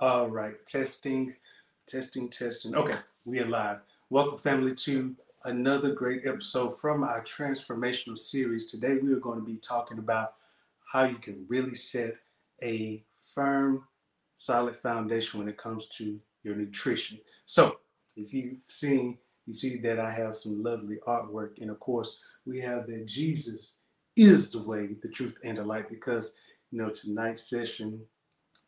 All 0.00 0.28
right, 0.28 0.54
testing, 0.64 1.34
testing, 1.88 2.28
testing. 2.28 2.76
Okay, 2.76 2.96
we 3.24 3.40
are 3.40 3.48
live. 3.48 3.78
Welcome, 4.10 4.38
family, 4.38 4.72
to 4.76 5.16
another 5.44 5.92
great 5.92 6.22
episode 6.24 6.78
from 6.78 7.02
our 7.02 7.20
transformational 7.22 8.16
series. 8.16 8.70
Today, 8.70 8.98
we 9.02 9.12
are 9.12 9.18
going 9.18 9.40
to 9.40 9.44
be 9.44 9.56
talking 9.56 9.98
about 9.98 10.34
how 10.84 11.02
you 11.02 11.16
can 11.16 11.44
really 11.48 11.74
set 11.74 12.22
a 12.62 13.02
firm, 13.34 13.88
solid 14.36 14.76
foundation 14.76 15.40
when 15.40 15.48
it 15.48 15.56
comes 15.56 15.88
to 15.88 16.20
your 16.44 16.54
nutrition. 16.54 17.18
So, 17.44 17.78
if 18.14 18.32
you've 18.32 18.60
seen, 18.68 19.18
you 19.46 19.52
see 19.52 19.78
that 19.78 19.98
I 19.98 20.12
have 20.12 20.36
some 20.36 20.62
lovely 20.62 20.98
artwork, 21.08 21.60
and 21.60 21.72
of 21.72 21.80
course, 21.80 22.20
we 22.46 22.60
have 22.60 22.86
that 22.86 23.06
Jesus 23.06 23.78
is 24.14 24.48
the 24.48 24.62
way, 24.62 24.90
the 25.02 25.08
truth, 25.08 25.34
and 25.42 25.58
the 25.58 25.64
light. 25.64 25.90
Because 25.90 26.34
you 26.70 26.78
know, 26.80 26.90
tonight's 26.90 27.50
session 27.50 28.00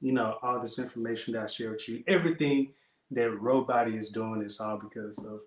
you 0.01 0.13
know, 0.13 0.39
all 0.43 0.61
this 0.61 0.79
information 0.79 1.35
that 1.35 1.43
I 1.43 1.47
share 1.47 1.71
with 1.71 1.89
you, 1.89 2.03
everything 2.07 2.73
that 3.11 3.31
Robody 3.31 3.99
is 3.99 4.11
doing 4.11 4.43
is 4.43 4.61
all 4.61 4.79
because 4.79 5.25
of 5.27 5.41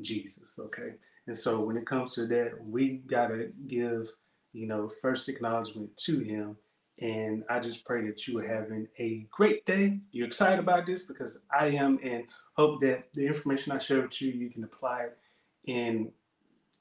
Jesus, 0.00 0.58
okay? 0.58 0.90
And 1.26 1.36
so 1.36 1.60
when 1.60 1.76
it 1.76 1.86
comes 1.86 2.14
to 2.14 2.26
that, 2.28 2.52
we 2.64 3.02
gotta 3.06 3.50
give, 3.66 4.08
you 4.52 4.66
know, 4.66 4.88
first 4.88 5.28
acknowledgement 5.28 5.96
to 5.98 6.20
him. 6.20 6.56
And 7.00 7.44
I 7.48 7.60
just 7.60 7.84
pray 7.84 8.06
that 8.06 8.26
you 8.26 8.38
are 8.38 8.46
having 8.46 8.88
a 8.98 9.26
great 9.30 9.64
day. 9.66 10.00
You're 10.10 10.26
excited 10.26 10.58
about 10.58 10.86
this 10.86 11.02
because 11.02 11.40
I 11.52 11.66
am, 11.66 12.00
and 12.02 12.24
hope 12.54 12.80
that 12.80 13.12
the 13.14 13.26
information 13.26 13.72
I 13.72 13.78
share 13.78 14.02
with 14.02 14.20
you, 14.20 14.32
you 14.32 14.50
can 14.50 14.64
apply 14.64 15.02
it 15.02 15.18
in 15.66 16.10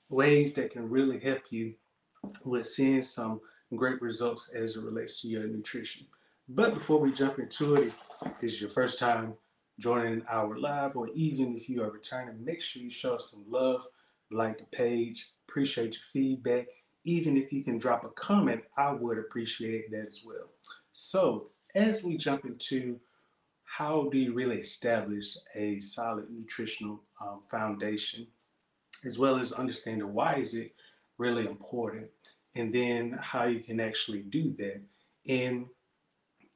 ways 0.09 0.53
that 0.55 0.71
can 0.71 0.89
really 0.89 1.19
help 1.19 1.41
you 1.51 1.75
with 2.45 2.67
seeing 2.67 3.03
some 3.03 3.41
great 3.75 4.01
results 4.01 4.49
as 4.55 4.75
it 4.75 4.83
relates 4.83 5.21
to 5.21 5.27
your 5.27 5.45
nutrition. 5.47 6.07
But 6.49 6.73
before 6.73 6.99
we 6.99 7.11
jump 7.11 7.39
into 7.39 7.75
it, 7.75 7.93
if 8.25 8.39
this 8.39 8.53
is 8.53 8.61
your 8.61 8.69
first 8.69 8.99
time 8.99 9.33
joining 9.79 10.23
our 10.29 10.57
live, 10.57 10.95
or 10.95 11.09
even 11.09 11.55
if 11.55 11.67
you 11.67 11.83
are 11.83 11.91
returning, 11.91 12.43
make 12.43 12.61
sure 12.61 12.81
you 12.81 12.89
show 12.89 13.15
us 13.15 13.31
some 13.31 13.43
love, 13.49 13.85
like 14.31 14.57
the 14.57 14.65
page, 14.65 15.31
appreciate 15.47 15.95
your 15.95 16.03
feedback. 16.11 16.67
Even 17.03 17.37
if 17.37 17.51
you 17.51 17.63
can 17.63 17.77
drop 17.77 18.05
a 18.05 18.09
comment, 18.09 18.61
I 18.77 18.91
would 18.91 19.17
appreciate 19.17 19.91
that 19.91 20.07
as 20.07 20.23
well. 20.25 20.47
So, 20.93 21.45
as 21.75 22.03
we 22.03 22.17
jump 22.17 22.45
into 22.45 22.99
how 23.65 24.09
do 24.09 24.17
you 24.17 24.33
really 24.33 24.59
establish 24.59 25.37
a 25.53 25.79
solid 25.79 26.29
nutritional 26.31 27.03
um, 27.21 27.41
foundation, 27.51 28.25
as 29.05 29.19
well 29.19 29.37
as 29.37 29.51
understanding 29.51 30.13
why 30.13 30.35
is 30.35 30.53
it 30.53 30.71
really 31.17 31.45
important, 31.45 32.07
and 32.55 32.73
then 32.73 33.17
how 33.21 33.45
you 33.45 33.59
can 33.59 33.79
actually 33.79 34.21
do 34.21 34.55
that. 34.57 34.81
And 35.27 35.67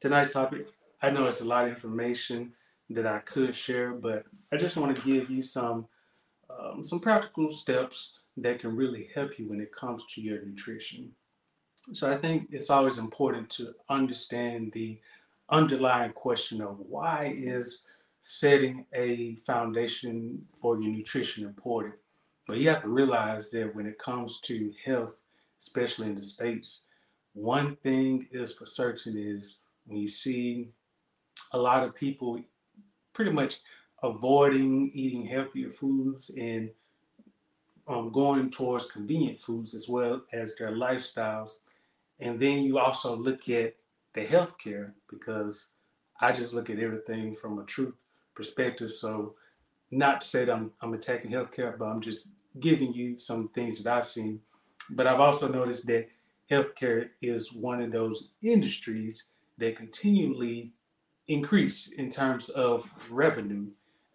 tonight's 0.02 0.32
topic. 0.32 0.68
I 1.02 1.10
know 1.10 1.28
it's 1.28 1.42
a 1.42 1.46
lot 1.46 1.66
of 1.66 1.70
information 1.70 2.52
that 2.90 3.08
I 3.08 3.20
could 3.20 3.56
share, 3.56 3.94
but 3.94 4.26
I 4.52 4.58
just 4.58 4.76
want 4.76 4.96
to 4.96 5.02
give 5.04 5.30
you 5.30 5.42
some 5.42 5.88
um, 6.50 6.84
some 6.84 7.00
practical 7.00 7.50
steps 7.50 8.14
that 8.38 8.60
can 8.60 8.76
really 8.76 9.10
help 9.16 9.40
you 9.40 9.48
when 9.48 9.62
it 9.62 9.74
comes 9.74 10.06
to 10.08 10.22
your 10.22 10.44
nutrition. 10.44 11.12
So 11.94 12.12
I 12.12 12.18
think 12.18 12.50
it's 12.52 12.70
always 12.70 12.98
important 12.98 13.50
to 13.52 13.74
understand 13.90 14.74
the 14.74 15.00
underlying 15.50 16.12
question 16.12 16.62
of 16.62 16.78
why 16.80 17.34
is 17.38 17.84
setting 18.20 18.86
a 18.94 19.36
foundation 19.48 20.46
for 20.54 20.80
your 20.80 20.92
nutrition 20.92 21.46
important. 21.46 22.02
But 22.48 22.58
you 22.58 22.70
have 22.70 22.82
to 22.82 22.90
realize 22.90 23.50
that 23.52 23.74
when 23.74 23.86
it 23.86 23.98
comes 23.98 24.40
to 24.42 24.74
health, 24.84 25.22
especially 25.60 26.08
in 26.08 26.16
the 26.16 26.24
states, 26.24 26.82
one 27.34 27.78
thing 27.78 28.28
is 28.32 28.54
for 28.54 28.66
certain 28.66 29.18
is 29.18 29.61
when 29.92 30.02
you 30.02 30.08
see 30.08 30.70
a 31.52 31.58
lot 31.58 31.84
of 31.84 31.94
people 31.94 32.40
pretty 33.14 33.32
much 33.32 33.60
avoiding 34.04 34.90
eating 34.94 35.26
healthier 35.26 35.70
foods 35.70 36.32
and 36.38 36.70
um, 37.88 38.12
going 38.12 38.50
towards 38.50 38.86
convenient 38.86 39.40
foods 39.40 39.76
as 39.76 39.90
well 39.90 40.22
as 40.32 40.56
their 40.56 40.72
lifestyles. 40.72 41.60
And 42.20 42.40
then 42.40 42.60
you 42.60 42.80
also 42.80 43.16
look 43.16 43.50
at 43.50 43.76
the 44.14 44.26
healthcare 44.26 44.94
because 45.10 45.70
I 46.22 46.32
just 46.32 46.54
look 46.54 46.70
at 46.70 46.80
everything 46.80 47.34
from 47.34 47.60
a 47.60 47.66
truth 47.66 47.96
perspective. 48.34 48.92
So, 48.92 49.36
not 49.94 50.22
to 50.22 50.28
say 50.28 50.46
that 50.46 50.54
I'm, 50.54 50.72
I'm 50.82 50.94
attacking 50.94 51.32
healthcare, 51.32 51.78
but 51.78 51.86
I'm 51.86 52.00
just 52.00 52.30
giving 52.62 52.94
you 52.94 53.20
some 53.20 53.50
things 53.50 53.84
that 53.84 53.92
I've 53.92 54.08
seen. 54.08 54.40
But 54.92 55.06
I've 55.06 55.20
also 55.20 55.50
noticed 55.50 55.86
that 55.88 56.08
healthcare 56.50 57.10
is 57.22 57.52
one 57.52 57.82
of 57.82 57.92
those 57.92 58.30
industries 58.42 59.26
they 59.58 59.72
continually 59.72 60.74
increase 61.28 61.88
in 61.88 62.10
terms 62.10 62.50
of 62.50 62.90
revenue 63.10 63.68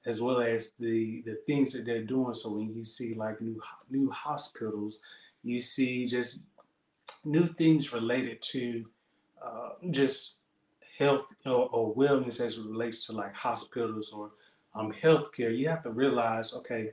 as 0.07 0.21
well 0.23 0.41
as 0.41 0.73
the 0.79 1.23
the 1.23 1.37
things 1.47 1.73
that 1.73 1.85
they're 1.85 2.03
doing. 2.05 2.35
So 2.35 2.51
when 2.51 2.75
you 2.75 2.85
see 2.85 3.15
like 3.15 3.41
new 3.41 3.61
new 3.91 4.11
hospitals 4.11 5.01
you 5.47 5.61
see 5.61 6.07
just 6.07 6.41
new 7.25 7.47
things 7.47 7.93
related 7.93 8.43
to 8.43 8.85
uh, 9.43 9.71
just 9.91 10.35
health 10.99 11.27
or, 11.45 11.69
or, 11.71 11.95
wellness 11.95 12.41
as 12.41 12.59
it 12.59 12.65
relates 12.67 13.07
to 13.07 13.13
like 13.13 13.35
hospitals 13.35 14.11
or 14.13 14.31
um, 14.75 14.93
healthcare. 14.93 15.57
You 15.57 15.69
have 15.69 15.83
to 15.83 15.91
realize 15.91 16.53
okay 16.55 16.91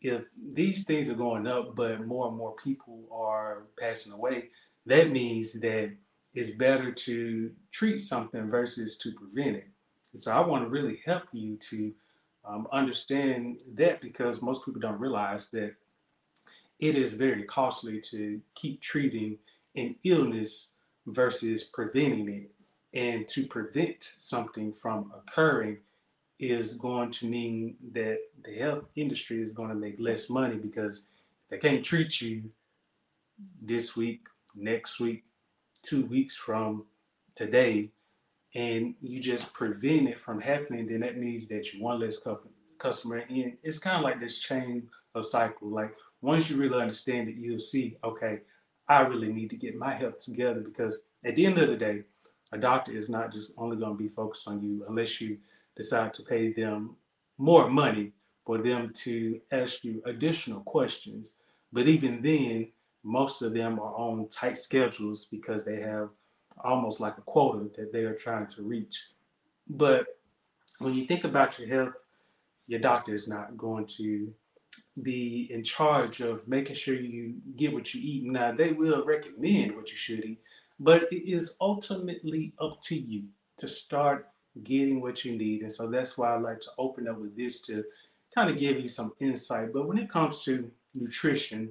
if 0.00 0.22
these 0.54 0.84
things 0.84 1.10
are 1.10 1.14
going 1.14 1.46
up 1.46 1.76
but 1.76 2.00
more 2.06 2.28
and 2.28 2.36
more 2.36 2.54
people 2.56 3.04
are 3.12 3.62
passing 3.78 4.12
away 4.12 4.50
that 4.86 5.10
means 5.10 5.52
that 5.60 5.92
it's 6.34 6.50
better 6.50 6.92
to 6.92 7.50
treat 7.70 7.98
something 7.98 8.48
versus 8.48 8.96
to 8.98 9.12
prevent 9.12 9.56
it. 9.56 9.66
And 10.12 10.20
so 10.20 10.32
I 10.32 10.40
want 10.40 10.64
to 10.64 10.68
really 10.68 11.00
help 11.04 11.24
you 11.32 11.56
to 11.56 11.92
um, 12.44 12.66
understand 12.72 13.62
that 13.74 14.00
because 14.00 14.42
most 14.42 14.64
people 14.64 14.80
don't 14.80 14.98
realize 14.98 15.48
that 15.50 15.74
it 16.80 16.96
is 16.96 17.12
very 17.12 17.44
costly 17.44 18.00
to 18.00 18.40
keep 18.54 18.80
treating 18.80 19.38
an 19.76 19.94
illness 20.04 20.68
versus 21.06 21.64
preventing 21.64 22.28
it. 22.28 22.50
And 22.94 23.26
to 23.28 23.46
prevent 23.46 24.14
something 24.18 24.72
from 24.72 25.12
occurring 25.16 25.78
is 26.38 26.74
going 26.74 27.10
to 27.12 27.26
mean 27.26 27.76
that 27.92 28.18
the 28.44 28.54
health 28.54 28.84
industry 28.96 29.40
is 29.40 29.52
going 29.54 29.70
to 29.70 29.74
make 29.74 29.98
less 29.98 30.28
money 30.28 30.56
because 30.56 31.06
they 31.48 31.56
can't 31.56 31.84
treat 31.84 32.20
you 32.20 32.42
this 33.62 33.96
week, 33.96 34.26
next 34.54 35.00
week, 35.00 35.24
two 35.82 36.04
weeks 36.06 36.36
from 36.36 36.84
today 37.34 37.90
and 38.54 38.94
you 39.00 39.20
just 39.20 39.52
prevent 39.52 40.08
it 40.08 40.18
from 40.18 40.40
happening, 40.40 40.86
then 40.86 41.00
that 41.00 41.18
means 41.18 41.46
that 41.48 41.72
you 41.72 41.82
one 41.82 42.00
less 42.00 42.20
customer. 42.78 43.16
And 43.28 43.56
it's 43.62 43.78
kind 43.78 43.96
of 43.96 44.02
like 44.02 44.20
this 44.20 44.38
chain 44.38 44.88
of 45.14 45.26
cycle. 45.26 45.68
Like 45.68 45.94
once 46.20 46.50
you 46.50 46.56
really 46.56 46.80
understand 46.80 47.28
it, 47.28 47.36
you'll 47.36 47.58
see, 47.58 47.96
okay, 48.04 48.40
I 48.88 49.00
really 49.00 49.32
need 49.32 49.50
to 49.50 49.56
get 49.56 49.76
my 49.76 49.94
health 49.94 50.18
together 50.18 50.60
because 50.60 51.02
at 51.24 51.36
the 51.36 51.46
end 51.46 51.58
of 51.58 51.68
the 51.68 51.76
day, 51.76 52.02
a 52.52 52.58
doctor 52.58 52.92
is 52.92 53.08
not 53.08 53.32
just 53.32 53.52
only 53.56 53.76
going 53.76 53.96
to 53.96 54.02
be 54.02 54.08
focused 54.08 54.46
on 54.46 54.60
you 54.60 54.84
unless 54.88 55.20
you 55.20 55.38
decide 55.76 56.12
to 56.14 56.22
pay 56.22 56.52
them 56.52 56.96
more 57.38 57.70
money 57.70 58.12
for 58.44 58.58
them 58.58 58.92
to 58.92 59.40
ask 59.50 59.84
you 59.84 60.02
additional 60.04 60.60
questions. 60.60 61.36
But 61.72 61.88
even 61.88 62.20
then, 62.20 62.68
most 63.04 63.42
of 63.42 63.52
them 63.54 63.78
are 63.78 63.94
on 63.94 64.28
tight 64.28 64.58
schedules 64.58 65.26
because 65.26 65.64
they 65.64 65.80
have 65.80 66.10
almost 66.64 67.00
like 67.00 67.18
a 67.18 67.22
quota 67.22 67.68
that 67.76 67.92
they 67.92 68.00
are 68.00 68.14
trying 68.14 68.46
to 68.46 68.62
reach. 68.62 69.06
But 69.68 70.06
when 70.78 70.94
you 70.94 71.04
think 71.04 71.24
about 71.24 71.58
your 71.58 71.68
health, 71.68 71.94
your 72.66 72.80
doctor 72.80 73.14
is 73.14 73.28
not 73.28 73.56
going 73.56 73.86
to 73.86 74.28
be 75.02 75.48
in 75.50 75.62
charge 75.62 76.20
of 76.20 76.46
making 76.46 76.76
sure 76.76 76.94
you 76.94 77.34
get 77.56 77.72
what 77.72 77.92
you 77.92 78.00
eat. 78.02 78.24
Now, 78.24 78.52
they 78.52 78.72
will 78.72 79.04
recommend 79.04 79.76
what 79.76 79.90
you 79.90 79.96
should 79.96 80.24
eat, 80.24 80.40
but 80.78 81.04
it 81.10 81.30
is 81.30 81.56
ultimately 81.60 82.52
up 82.60 82.80
to 82.82 82.96
you 82.96 83.24
to 83.58 83.68
start 83.68 84.26
getting 84.62 85.00
what 85.00 85.24
you 85.24 85.36
need. 85.36 85.62
And 85.62 85.72
so 85.72 85.88
that's 85.88 86.16
why 86.16 86.34
I 86.34 86.38
like 86.38 86.60
to 86.60 86.70
open 86.78 87.08
up 87.08 87.18
with 87.18 87.36
this 87.36 87.60
to 87.62 87.84
kind 88.34 88.50
of 88.50 88.56
give 88.58 88.78
you 88.78 88.88
some 88.88 89.12
insight. 89.20 89.72
But 89.72 89.86
when 89.86 89.98
it 89.98 90.10
comes 90.10 90.42
to 90.44 90.70
nutrition, 90.94 91.70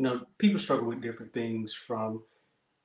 you 0.00 0.04
know, 0.06 0.22
people 0.38 0.58
struggle 0.58 0.86
with 0.86 1.02
different 1.02 1.34
things 1.34 1.74
from, 1.74 2.22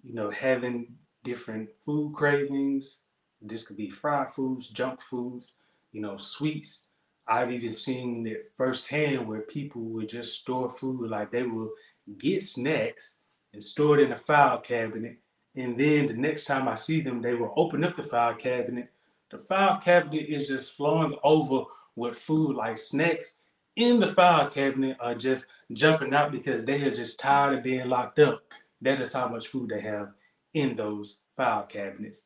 you 0.04 0.14
know, 0.14 0.30
having 0.32 0.96
different 1.24 1.70
food 1.80 2.14
cravings. 2.14 3.04
This 3.42 3.64
could 3.64 3.78
be 3.78 3.90
fried 3.90 4.34
foods, 4.34 4.68
junk 4.68 5.02
foods, 5.02 5.56
you 5.94 6.02
know, 6.02 6.18
sweets. 6.18 6.88
I've 7.26 7.54
even 7.54 7.72
seen 7.72 8.28
it 8.28 8.52
firsthand 8.58 9.26
where 9.26 9.40
people 9.40 9.82
would 9.84 10.10
just 10.10 10.42
store 10.42 10.68
food, 10.68 11.10
like 11.10 11.32
they 11.32 11.44
will 11.44 11.72
get 12.18 12.44
snacks 12.44 13.20
and 13.54 13.64
store 13.64 13.98
it 13.98 14.04
in 14.08 14.12
a 14.12 14.18
file 14.18 14.60
cabinet. 14.60 15.18
And 15.56 15.80
then 15.80 16.08
the 16.08 16.14
next 16.16 16.44
time 16.44 16.68
I 16.68 16.76
see 16.76 17.00
them, 17.00 17.22
they 17.22 17.34
will 17.34 17.54
open 17.56 17.86
up 17.86 17.96
the 17.96 18.04
file 18.04 18.36
cabinet. 18.36 18.92
The 19.32 19.38
file 19.38 19.80
cabinet 19.80 20.26
is 20.28 20.50
just 20.50 20.76
flowing 20.76 21.18
over 21.24 21.64
with 21.96 22.18
food 22.18 22.58
like 22.58 22.78
snacks 22.78 23.36
in 23.76 24.00
the 24.00 24.08
file 24.08 24.50
cabinet 24.50 24.98
are 25.00 25.16
just 25.16 25.48
jumping 25.74 26.14
out 26.14 26.32
because 26.32 26.66
they 26.66 26.82
are 26.84 26.94
just 26.94 27.20
tired 27.20 27.58
of 27.58 27.64
being 27.64 27.88
locked 27.90 28.20
up. 28.20 28.42
That 28.82 29.02
is 29.02 29.14
how 29.14 29.28
much 29.28 29.48
food 29.48 29.70
they 29.70 29.82
have 29.82 30.14
in 30.54 30.76
those 30.76 31.20
file 31.36 31.64
cabinets 31.64 32.26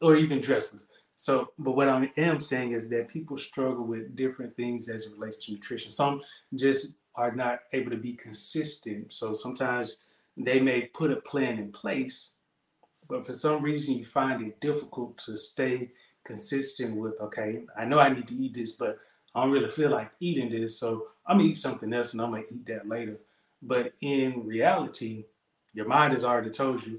or 0.00 0.16
even 0.16 0.40
dressers. 0.40 0.86
So, 1.16 1.48
but 1.58 1.72
what 1.72 1.88
I 1.88 2.10
am 2.18 2.40
saying 2.40 2.72
is 2.72 2.88
that 2.90 3.08
people 3.08 3.36
struggle 3.36 3.84
with 3.84 4.14
different 4.16 4.54
things 4.56 4.88
as 4.88 5.06
it 5.06 5.12
relates 5.12 5.44
to 5.46 5.52
nutrition. 5.52 5.90
Some 5.90 6.20
just 6.54 6.90
are 7.14 7.34
not 7.34 7.60
able 7.72 7.90
to 7.90 7.96
be 7.96 8.12
consistent. 8.12 9.12
So 9.12 9.32
sometimes 9.32 9.96
they 10.36 10.60
may 10.60 10.82
put 10.82 11.10
a 11.10 11.16
plan 11.16 11.58
in 11.58 11.72
place, 11.72 12.32
but 13.08 13.24
for 13.24 13.32
some 13.32 13.62
reason 13.62 13.94
you 13.96 14.04
find 14.04 14.46
it 14.46 14.60
difficult 14.60 15.16
to 15.18 15.36
stay 15.36 15.90
consistent 16.24 16.96
with, 16.96 17.18
okay, 17.20 17.62
I 17.78 17.86
know 17.86 17.98
I 17.98 18.10
need 18.10 18.28
to 18.28 18.34
eat 18.34 18.54
this, 18.54 18.72
but 18.72 18.98
I 19.36 19.42
don't 19.42 19.52
really 19.52 19.68
feel 19.68 19.90
like 19.90 20.10
eating 20.18 20.48
this. 20.48 20.78
So 20.78 21.08
I'm 21.26 21.36
gonna 21.36 21.50
eat 21.50 21.58
something 21.58 21.92
else 21.92 22.12
and 22.12 22.22
I'm 22.22 22.30
gonna 22.30 22.44
eat 22.50 22.64
that 22.66 22.88
later. 22.88 23.18
But 23.60 23.92
in 24.00 24.46
reality, 24.46 25.26
your 25.74 25.86
mind 25.86 26.14
has 26.14 26.24
already 26.24 26.48
told 26.48 26.84
you, 26.86 26.98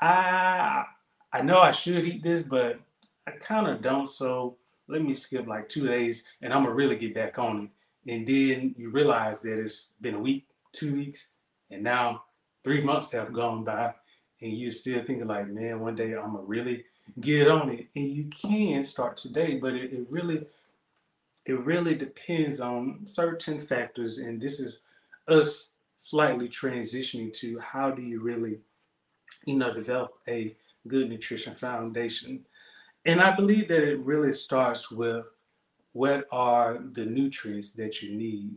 I 0.00 0.84
I 1.30 1.42
know 1.42 1.58
I 1.58 1.72
should 1.72 2.06
eat 2.06 2.22
this, 2.22 2.40
but 2.40 2.80
I 3.26 3.32
kind 3.32 3.66
of 3.66 3.82
don't. 3.82 4.08
So 4.08 4.56
let 4.88 5.02
me 5.02 5.12
skip 5.12 5.46
like 5.46 5.68
two 5.68 5.86
days 5.86 6.24
and 6.40 6.54
I'm 6.54 6.62
gonna 6.62 6.74
really 6.74 6.96
get 6.96 7.14
back 7.14 7.38
on 7.38 7.70
it. 8.06 8.12
And 8.14 8.26
then 8.26 8.74
you 8.78 8.88
realize 8.88 9.42
that 9.42 9.58
it's 9.58 9.88
been 10.00 10.14
a 10.14 10.20
week, 10.20 10.48
two 10.72 10.94
weeks, 10.94 11.28
and 11.70 11.82
now 11.82 12.22
three 12.64 12.80
months 12.80 13.10
have 13.12 13.34
gone 13.34 13.64
by, 13.64 13.92
and 14.40 14.56
you're 14.56 14.70
still 14.70 15.04
thinking 15.04 15.26
like, 15.26 15.48
man, 15.48 15.80
one 15.80 15.96
day 15.96 16.14
I'm 16.14 16.32
gonna 16.32 16.44
really 16.44 16.84
get 17.20 17.50
on 17.50 17.68
it. 17.68 17.88
And 17.94 18.08
you 18.10 18.24
can 18.30 18.84
start 18.84 19.18
today, 19.18 19.58
but 19.58 19.74
it, 19.74 19.92
it 19.92 20.06
really 20.08 20.46
it 21.48 21.58
really 21.64 21.94
depends 21.94 22.60
on 22.60 23.06
certain 23.06 23.58
factors, 23.58 24.18
and 24.18 24.38
this 24.40 24.60
is 24.60 24.80
us 25.26 25.70
slightly 25.96 26.46
transitioning 26.46 27.32
to 27.32 27.58
how 27.58 27.90
do 27.90 28.02
you 28.02 28.20
really, 28.20 28.58
you 29.46 29.56
know, 29.56 29.72
develop 29.72 30.12
a 30.28 30.54
good 30.86 31.08
nutrition 31.08 31.54
foundation. 31.54 32.44
And 33.06 33.20
I 33.20 33.34
believe 33.34 33.68
that 33.68 33.82
it 33.82 33.98
really 34.00 34.32
starts 34.32 34.90
with 34.90 35.26
what 35.92 36.28
are 36.30 36.78
the 36.92 37.06
nutrients 37.06 37.72
that 37.72 38.02
you 38.02 38.14
need? 38.14 38.54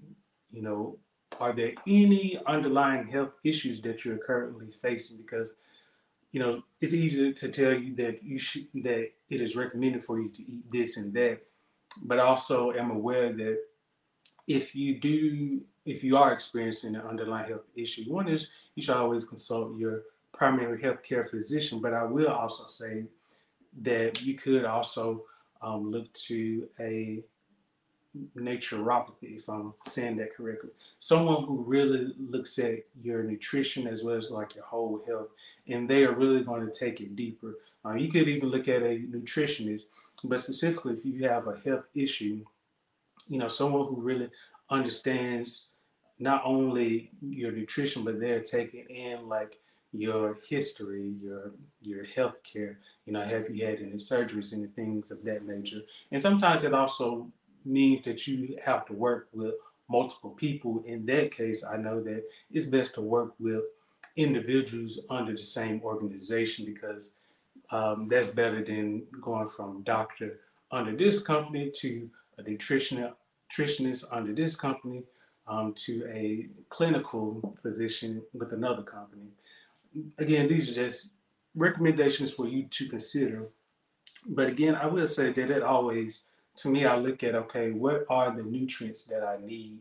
You 0.51 0.61
know, 0.61 0.97
are 1.39 1.53
there 1.53 1.73
any 1.87 2.39
underlying 2.45 3.07
health 3.07 3.31
issues 3.45 3.81
that 3.81 4.03
you're 4.03 4.17
currently 4.17 4.69
facing? 4.69 5.15
Because, 5.15 5.55
you 6.33 6.41
know, 6.41 6.61
it's 6.81 6.93
easy 6.93 7.31
to 7.31 7.47
tell 7.47 7.73
you 7.73 7.95
that 7.95 8.21
you 8.21 8.37
should 8.37 8.67
that 8.75 9.09
it 9.29 9.41
is 9.41 9.55
recommended 9.55 10.03
for 10.03 10.19
you 10.19 10.27
to 10.27 10.41
eat 10.41 10.69
this 10.69 10.97
and 10.97 11.13
that, 11.13 11.41
but 12.03 12.19
also 12.19 12.71
am 12.71 12.91
aware 12.91 13.31
that 13.33 13.59
if 14.47 14.75
you 14.75 14.99
do 14.99 15.61
if 15.85 16.03
you 16.03 16.15
are 16.15 16.31
experiencing 16.31 16.95
an 16.95 17.01
underlying 17.01 17.49
health 17.49 17.65
issue, 17.75 18.03
one 18.03 18.27
is 18.27 18.49
you 18.75 18.83
should 18.83 18.95
always 18.95 19.25
consult 19.25 19.75
your 19.77 20.03
primary 20.31 20.79
health 20.81 21.01
care 21.01 21.23
physician. 21.23 21.81
But 21.81 21.93
I 21.93 22.03
will 22.03 22.29
also 22.29 22.67
say 22.67 23.05
that 23.81 24.21
you 24.21 24.35
could 24.35 24.65
also 24.65 25.23
um, 25.61 25.89
look 25.89 26.11
to 26.13 26.67
a 26.79 27.23
naturopathy, 28.37 29.37
if 29.37 29.47
I'm 29.49 29.73
saying 29.87 30.17
that 30.17 30.35
correctly. 30.35 30.71
Someone 30.99 31.43
who 31.43 31.63
really 31.65 32.13
looks 32.19 32.59
at 32.59 32.79
your 33.01 33.23
nutrition 33.23 33.87
as 33.87 34.03
well 34.03 34.15
as 34.15 34.31
like 34.31 34.55
your 34.55 34.65
whole 34.65 35.01
health, 35.07 35.29
and 35.67 35.89
they 35.89 36.03
are 36.03 36.13
really 36.13 36.43
going 36.43 36.65
to 36.65 36.71
take 36.71 37.01
it 37.01 37.15
deeper. 37.15 37.53
Um, 37.83 37.97
you 37.97 38.09
could 38.09 38.27
even 38.27 38.49
look 38.49 38.67
at 38.67 38.83
a 38.83 38.99
nutritionist, 39.09 39.85
but 40.23 40.39
specifically 40.39 40.93
if 40.93 41.05
you 41.05 41.27
have 41.27 41.47
a 41.47 41.57
health 41.59 41.85
issue, 41.95 42.43
you 43.27 43.37
know, 43.37 43.47
someone 43.47 43.87
who 43.87 44.01
really 44.01 44.29
understands 44.69 45.67
not 46.19 46.41
only 46.45 47.11
your 47.21 47.51
nutrition, 47.51 48.03
but 48.03 48.19
they're 48.19 48.41
taking 48.41 48.85
in 48.89 49.27
like 49.27 49.57
your 49.93 50.37
history, 50.47 51.13
your 51.21 51.51
your 51.81 52.05
health 52.05 52.35
care. 52.43 52.79
You 53.05 53.13
know, 53.13 53.21
have 53.21 53.49
you 53.49 53.65
had 53.65 53.79
any 53.79 53.93
surgeries, 53.93 54.53
any 54.53 54.67
things 54.67 55.11
of 55.11 55.23
that 55.23 55.45
nature? 55.45 55.81
And 56.11 56.21
sometimes 56.21 56.63
it 56.63 56.73
also 56.73 57.27
means 57.65 58.01
that 58.01 58.27
you 58.27 58.57
have 58.63 58.85
to 58.87 58.93
work 58.93 59.29
with 59.33 59.53
multiple 59.89 60.31
people. 60.31 60.83
In 60.85 61.05
that 61.07 61.31
case, 61.31 61.63
I 61.63 61.77
know 61.77 62.01
that 62.03 62.23
it's 62.51 62.65
best 62.65 62.95
to 62.95 63.01
work 63.01 63.33
with 63.39 63.63
individuals 64.15 64.99
under 65.09 65.33
the 65.33 65.43
same 65.43 65.81
organization 65.83 66.65
because 66.65 67.13
um, 67.71 68.07
that's 68.09 68.29
better 68.29 68.63
than 68.63 69.03
going 69.21 69.47
from 69.47 69.83
doctor 69.83 70.39
under 70.71 70.95
this 70.95 71.21
company 71.21 71.71
to 71.75 72.09
a 72.37 72.43
nutrition, 72.43 73.11
nutritionist 73.51 74.05
under 74.11 74.33
this 74.33 74.55
company 74.55 75.03
um, 75.47 75.73
to 75.73 76.05
a 76.07 76.47
clinical 76.69 77.55
physician 77.61 78.21
with 78.33 78.53
another 78.53 78.83
company. 78.83 79.27
Again, 80.17 80.47
these 80.47 80.69
are 80.69 80.73
just 80.73 81.09
recommendations 81.55 82.33
for 82.33 82.47
you 82.47 82.63
to 82.63 82.87
consider. 82.87 83.49
But 84.27 84.47
again, 84.47 84.75
I 84.75 84.85
will 84.85 85.07
say 85.07 85.33
that 85.33 85.49
it 85.49 85.63
always, 85.63 86.23
to 86.57 86.69
me, 86.69 86.85
I 86.85 86.95
look 86.97 87.23
at 87.23 87.35
okay, 87.35 87.71
what 87.71 88.05
are 88.09 88.35
the 88.35 88.43
nutrients 88.43 89.05
that 89.05 89.23
I 89.23 89.37
need? 89.45 89.79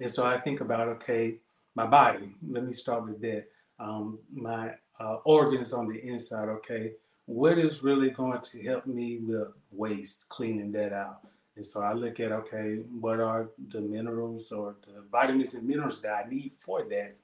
And 0.00 0.10
so 0.10 0.26
I 0.26 0.38
think 0.38 0.60
about 0.60 0.88
okay, 0.88 1.36
my 1.74 1.86
body. 1.86 2.34
Let 2.48 2.64
me 2.64 2.72
start 2.72 3.04
with 3.04 3.20
that. 3.20 3.44
Um, 3.78 4.18
my 4.32 4.74
uh, 4.98 5.18
organs 5.24 5.72
on 5.72 5.88
the 5.88 6.00
inside. 6.04 6.48
Okay, 6.48 6.92
what 7.26 7.58
is 7.58 7.82
really 7.82 8.10
going 8.10 8.40
to 8.40 8.62
help 8.62 8.86
me 8.86 9.18
with 9.18 9.48
waste, 9.70 10.28
cleaning 10.28 10.72
that 10.72 10.92
out? 10.92 11.20
And 11.56 11.66
so 11.66 11.82
I 11.82 11.92
look 11.92 12.20
at, 12.20 12.30
okay, 12.30 12.78
what 13.00 13.18
are 13.20 13.48
the 13.68 13.80
minerals 13.80 14.52
or 14.52 14.76
the 14.82 15.02
vitamins 15.10 15.54
and 15.54 15.66
minerals 15.66 16.00
that 16.02 16.24
I 16.24 16.28
need 16.28 16.52
for 16.52 16.84
that? 16.84 17.16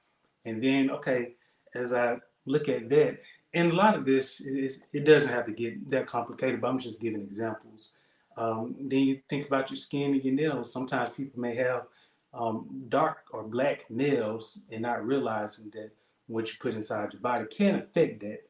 And 0.44 0.62
then, 0.62 0.90
okay, 0.90 1.34
as 1.74 1.92
I 1.92 2.18
look 2.44 2.68
at 2.68 2.88
that, 2.88 3.20
and 3.54 3.70
a 3.70 3.74
lot 3.74 3.94
of 3.94 4.04
this 4.04 4.40
is 4.40 4.82
it 4.92 5.04
doesn't 5.04 5.32
have 5.32 5.46
to 5.46 5.52
get 5.52 5.88
that 5.90 6.06
complicated, 6.06 6.60
but 6.60 6.68
I'm 6.68 6.78
just 6.78 7.00
giving 7.00 7.22
examples. 7.22 7.92
Um, 8.36 8.74
then 8.80 9.00
you 9.00 9.20
think 9.28 9.46
about 9.46 9.70
your 9.70 9.76
skin 9.76 10.12
and 10.12 10.24
your 10.24 10.34
nails. 10.34 10.72
Sometimes 10.72 11.10
people 11.10 11.40
may 11.40 11.54
have 11.54 11.86
um, 12.32 12.84
dark 12.88 13.24
or 13.30 13.44
black 13.44 13.88
nails 13.90 14.58
and 14.70 14.82
not 14.82 15.06
realizing 15.06 15.70
that 15.74 15.90
what 16.26 16.48
you 16.48 16.54
put 16.60 16.74
inside 16.74 17.12
your 17.12 17.20
body 17.20 17.46
can 17.46 17.76
affect 17.76 18.20
that, 18.20 18.40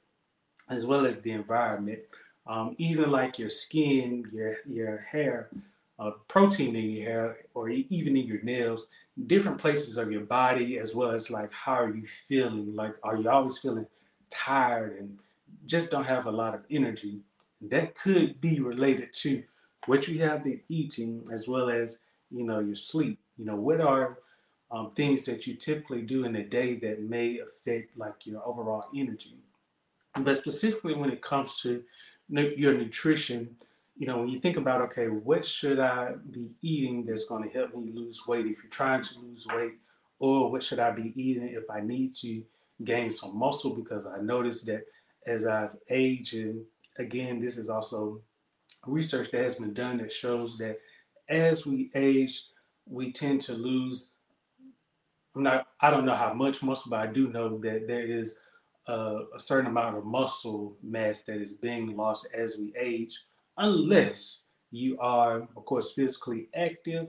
as 0.71 0.87
well 0.87 1.07
as 1.07 1.21
the 1.21 1.33
environment. 1.33 2.01
Um, 2.47 2.75
even 2.79 3.11
like 3.11 3.39
your 3.39 3.51
skin, 3.51 4.29
your 4.33 4.57
your 4.67 4.99
hair, 4.99 5.49
uh, 5.99 6.13
protein 6.29 6.77
in 6.77 6.91
your 6.91 7.05
hair 7.05 7.37
or 7.55 7.69
even 7.71 8.17
in 8.17 8.27
your 8.27 8.43
nails, 8.43 8.89
different 9.27 9.59
places 9.59 9.97
of 9.97 10.13
your 10.13 10.23
body, 10.23 10.79
as 10.79 10.95
well 10.95 11.11
as 11.11 11.31
like 11.31 11.53
how 11.53 11.75
are 11.75 11.95
you 11.95 12.07
feeling? 12.07 12.75
Like, 12.75 12.95
are 13.03 13.17
you 13.17 13.31
always 13.31 13.59
feeling 13.59 13.87
tired 14.31 14.99
and 14.99 15.19
just 15.67 15.91
don't 15.91 16.05
have 16.05 16.27
a 16.27 16.31
lot 16.31 16.55
of 16.55 16.65
energy? 16.71 17.21
That 17.63 17.95
could 17.95 18.41
be 18.41 18.61
related 18.61 19.13
to 19.15 19.43
what 19.87 20.09
you 20.09 20.21
have 20.21 20.45
been 20.45 20.61
eating, 20.69 21.25
as 21.33 21.49
well 21.49 21.71
as 21.71 21.99
you 22.31 22.45
know 22.45 22.61
your 22.61 22.75
sleep. 22.75 23.19
You 23.37 23.45
know, 23.45 23.57
what 23.57 23.81
are 23.81 24.19
um, 24.71 24.93
things 24.95 25.25
that 25.27 25.47
you 25.47 25.55
typically 25.55 26.03
do 26.03 26.25
in 26.25 26.37
a 26.37 26.43
day 26.43 26.77
that 26.77 27.03
may 27.03 27.39
affect 27.39 27.97
like 27.97 28.27
your 28.27 28.47
overall 28.47 28.87
energy? 28.95 29.39
But 30.17 30.37
specifically 30.37 30.95
when 30.95 31.11
it 31.11 31.23
comes 31.23 31.61
to 31.63 31.83
your 32.29 32.75
nutrition, 32.75 33.57
you 33.97 34.07
know, 34.07 34.19
when 34.19 34.29
you 34.29 34.39
think 34.39 34.57
about, 34.57 34.81
okay, 34.83 35.07
what 35.07 35.45
should 35.45 35.79
I 35.79 36.13
be 36.31 36.51
eating 36.63 37.05
that's 37.05 37.27
going 37.27 37.49
to 37.49 37.57
help 37.57 37.75
me 37.75 37.91
lose 37.93 38.27
weight 38.27 38.47
if 38.47 38.63
you're 38.63 38.71
trying 38.71 39.03
to 39.03 39.19
lose 39.19 39.47
weight, 39.47 39.75
or 40.19 40.51
what 40.51 40.63
should 40.63 40.79
I 40.79 40.91
be 40.91 41.13
eating 41.17 41.49
if 41.49 41.69
I 41.71 41.81
need 41.81 42.15
to 42.17 42.43
gain 42.83 43.11
some 43.11 43.37
muscle? 43.37 43.75
Because 43.75 44.07
I 44.07 44.21
noticed 44.21 44.67
that 44.67 44.85
as 45.27 45.47
I've 45.47 45.77
aged, 45.91 46.35
and 46.35 46.65
again, 46.99 47.39
this 47.39 47.57
is 47.57 47.69
also 47.69 48.21
research 48.87 49.31
that 49.31 49.43
has 49.43 49.57
been 49.57 49.75
done 49.75 49.99
that 49.99 50.13
shows 50.13 50.59
that 50.59 50.79
as 51.29 51.67
we 51.67 51.91
age, 51.95 52.45
we 52.87 53.13
tend 53.13 53.41
to 53.43 53.53
lose. 53.53 54.11
I'm 55.35 55.43
not, 55.43 55.67
I 55.81 55.91
don't 55.91 56.05
know 56.05 56.15
how 56.15 56.33
much 56.33 56.63
muscle, 56.63 56.91
but 56.91 57.01
I 57.01 57.07
do 57.07 57.29
know 57.29 57.59
that 57.59 57.87
there 57.87 58.07
is 58.07 58.39
a, 58.87 59.23
a 59.35 59.41
certain 59.41 59.67
amount 59.67 59.97
of 59.97 60.05
muscle 60.05 60.77
mass 60.83 61.25
that 61.25 61.41
is 61.41 61.55
being 61.55 61.97
lost 61.97 62.29
as 62.35 62.59
we 62.59 62.73
age 62.79 63.19
unless 63.57 64.41
you 64.71 64.99
are, 64.99 65.49
of 65.57 65.65
course, 65.65 65.93
physically 65.93 66.49
active, 66.55 67.09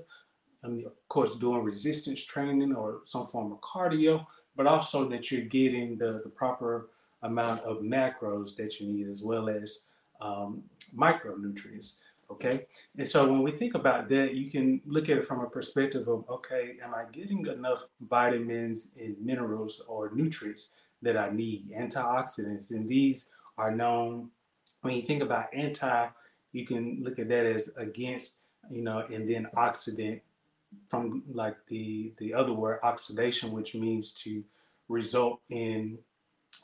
I 0.63 0.67
mean, 0.67 0.85
of 0.85 0.93
course, 1.09 1.35
doing 1.35 1.63
resistance 1.63 2.23
training 2.23 2.75
or 2.75 3.01
some 3.03 3.27
form 3.27 3.51
of 3.51 3.61
cardio, 3.61 4.25
but 4.55 4.67
also 4.67 5.07
that 5.09 5.31
you're 5.31 5.41
getting 5.41 5.97
the, 5.97 6.21
the 6.23 6.29
proper 6.29 6.89
amount 7.21 7.61
of 7.61 7.77
macros 7.79 8.55
that 8.55 8.79
you 8.79 8.87
need 8.87 9.07
as 9.07 9.23
well 9.23 9.49
as 9.49 9.81
um, 10.21 10.63
micronutrients. 10.95 11.95
Okay. 12.31 12.65
And 12.97 13.07
so 13.07 13.29
when 13.29 13.43
we 13.43 13.51
think 13.51 13.75
about 13.75 14.09
that, 14.09 14.33
you 14.33 14.49
can 14.49 14.81
look 14.85 15.09
at 15.09 15.17
it 15.17 15.27
from 15.27 15.41
a 15.41 15.49
perspective 15.49 16.07
of 16.07 16.27
okay, 16.29 16.77
am 16.83 16.93
I 16.93 17.03
getting 17.11 17.45
enough 17.45 17.83
vitamins 18.01 18.91
and 18.99 19.15
minerals 19.23 19.81
or 19.87 20.11
nutrients 20.13 20.69
that 21.03 21.17
I 21.17 21.29
need? 21.29 21.69
Antioxidants, 21.69 22.71
and 22.71 22.89
these 22.89 23.29
are 23.57 23.71
known 23.71 24.29
when 24.81 24.95
you 24.95 25.03
think 25.03 25.21
about 25.21 25.53
anti 25.53 26.07
you 26.55 26.65
can 26.65 27.01
look 27.03 27.19
at 27.19 27.27
that 27.27 27.45
as 27.45 27.69
against, 27.75 28.35
you 28.71 28.81
know, 28.81 28.99
and 29.11 29.29
then 29.29 29.45
oxidant 29.57 30.21
from 30.87 31.21
like 31.31 31.57
the 31.67 32.13
the 32.17 32.33
other 32.33 32.53
word 32.53 32.79
oxidation, 32.81 33.51
which 33.51 33.75
means 33.75 34.13
to 34.13 34.41
result 34.87 35.41
in 35.49 35.97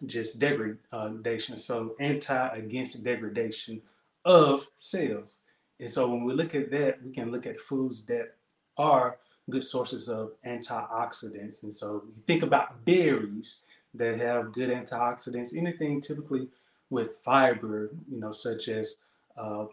just 0.05 0.39
degradation. 0.39 1.59
So 1.59 1.95
anti 1.99 2.47
against 2.55 3.03
degradation, 3.03 3.81
of 4.25 4.67
cells. 4.77 5.41
And 5.79 5.89
so 5.89 6.07
when 6.09 6.23
we 6.23 6.33
look 6.33 6.53
at 6.55 6.71
that, 6.71 7.03
we 7.03 7.11
can 7.11 7.31
look 7.31 7.45
at 7.45 7.59
foods 7.59 8.05
that 8.05 8.35
are 8.77 9.17
good 9.49 9.63
sources 9.63 10.09
of 10.09 10.33
antioxidants. 10.45 11.63
And 11.63 11.73
so 11.73 12.03
you 12.05 12.23
think 12.27 12.43
about 12.43 12.85
berries 12.85 13.57
that 13.93 14.19
have 14.19 14.53
good 14.53 14.69
antioxidants, 14.69 15.57
anything 15.57 16.01
typically 16.01 16.47
with 16.89 17.15
fiber, 17.17 17.89
you 18.09 18.19
know, 18.19 18.31
such 18.31 18.67
as 18.67 18.97
uh, 19.37 19.65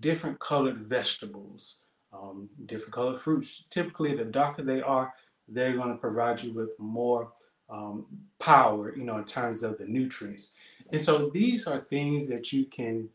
different 0.00 0.38
colored 0.38 0.78
vegetables, 0.78 1.78
um, 2.12 2.48
different 2.66 2.92
colored 2.92 3.18
fruits. 3.18 3.64
Typically, 3.70 4.14
the 4.14 4.24
darker 4.24 4.62
they 4.62 4.82
are, 4.82 5.14
they're 5.48 5.76
going 5.76 5.88
to 5.88 5.96
provide 5.96 6.42
you 6.42 6.52
with 6.52 6.78
more 6.78 7.32
um, 7.72 8.06
power, 8.38 8.94
you 8.94 9.04
know, 9.04 9.16
in 9.16 9.24
terms 9.24 9.62
of 9.62 9.78
the 9.78 9.86
nutrients. 9.86 10.52
And 10.92 11.00
so 11.00 11.30
these 11.32 11.66
are 11.66 11.80
things 11.80 12.28
that 12.28 12.52
you 12.52 12.66
can 12.66 13.08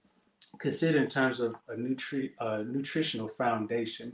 consider 0.58 0.98
in 0.98 1.10
terms 1.10 1.40
of 1.40 1.56
a 1.70 1.76
nutri- 1.76 2.32
uh, 2.40 2.64
nutritional 2.66 3.28
foundation. 3.28 4.14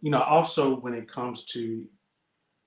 You 0.00 0.10
know, 0.10 0.22
also 0.22 0.76
when 0.76 0.94
it 0.94 1.06
comes 1.06 1.44
to, 1.46 1.84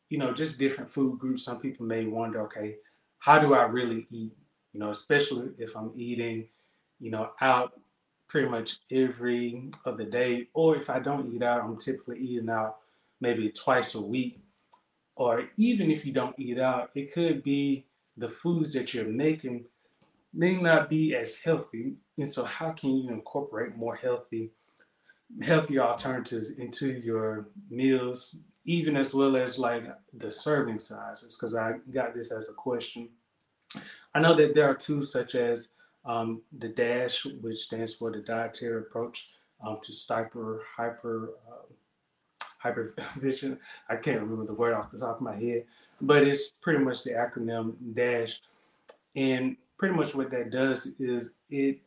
you 0.09 0.17
know, 0.17 0.33
just 0.33 0.59
different 0.59 0.89
food 0.89 1.17
groups, 1.19 1.43
some 1.43 1.59
people 1.59 1.85
may 1.85 2.05
wonder, 2.05 2.41
okay, 2.43 2.75
how 3.17 3.39
do 3.39 3.55
I 3.55 3.63
really 3.63 4.07
eat? 4.11 4.35
You 4.73 4.79
know, 4.79 4.91
especially 4.91 5.49
if 5.57 5.75
I'm 5.75 5.91
eating, 5.95 6.47
you 6.99 7.09
know, 7.09 7.31
out 7.41 7.79
pretty 8.27 8.47
much 8.47 8.77
every 8.91 9.71
other 9.85 10.05
day, 10.05 10.47
or 10.53 10.75
if 10.75 10.89
I 10.91 10.99
don't 10.99 11.33
eat 11.33 11.41
out, 11.41 11.63
I'm 11.63 11.77
typically 11.77 12.19
eating 12.19 12.49
out 12.49 12.77
maybe 13.19 13.49
twice 13.49 13.95
a 13.95 14.01
week. 14.01 14.39
Or 15.19 15.49
even 15.57 15.91
if 15.91 16.05
you 16.05 16.13
don't 16.13 16.39
eat 16.39 16.59
out, 16.59 16.91
it 16.95 17.13
could 17.13 17.43
be 17.43 17.85
the 18.15 18.29
foods 18.29 18.71
that 18.71 18.93
you're 18.93 19.03
making 19.03 19.65
may 20.33 20.55
not 20.55 20.87
be 20.87 21.13
as 21.13 21.35
healthy. 21.35 21.97
And 22.17 22.27
so 22.27 22.45
how 22.45 22.71
can 22.71 22.95
you 22.95 23.09
incorporate 23.09 23.75
more 23.75 23.97
healthy, 23.97 24.51
healthier 25.41 25.81
alternatives 25.81 26.51
into 26.51 26.93
your 26.93 27.49
meals, 27.69 28.33
even 28.63 28.95
as 28.95 29.13
well 29.13 29.35
as 29.35 29.59
like 29.59 29.83
the 30.13 30.31
serving 30.31 30.79
sizes? 30.79 31.35
Because 31.35 31.53
I 31.53 31.73
got 31.91 32.15
this 32.15 32.31
as 32.31 32.49
a 32.49 32.53
question. 32.53 33.09
I 34.15 34.21
know 34.21 34.35
that 34.35 34.55
there 34.55 34.69
are 34.69 34.75
tools 34.75 35.11
such 35.11 35.35
as 35.35 35.73
um, 36.05 36.43
the 36.57 36.69
DASH, 36.69 37.25
which 37.41 37.57
stands 37.57 37.93
for 37.93 38.09
the 38.09 38.19
Dietary 38.19 38.83
Approach 38.83 39.31
um, 39.67 39.79
to 39.83 39.91
Hyper 40.07 40.65
Hyper 40.77 41.31
uh, 41.45 41.73
Hypervision. 42.63 43.57
I 43.89 43.95
can't 43.95 44.21
remember 44.21 44.45
the 44.45 44.53
word 44.53 44.73
off 44.73 44.91
the 44.91 44.99
top 44.99 45.17
of 45.17 45.21
my 45.21 45.35
head, 45.35 45.65
but 46.01 46.23
it's 46.23 46.51
pretty 46.61 46.83
much 46.83 47.03
the 47.03 47.11
acronym 47.11 47.75
DASH. 47.93 48.41
And 49.15 49.57
pretty 49.77 49.95
much 49.95 50.13
what 50.13 50.31
that 50.31 50.51
does 50.51 50.87
is 50.99 51.33
it 51.49 51.85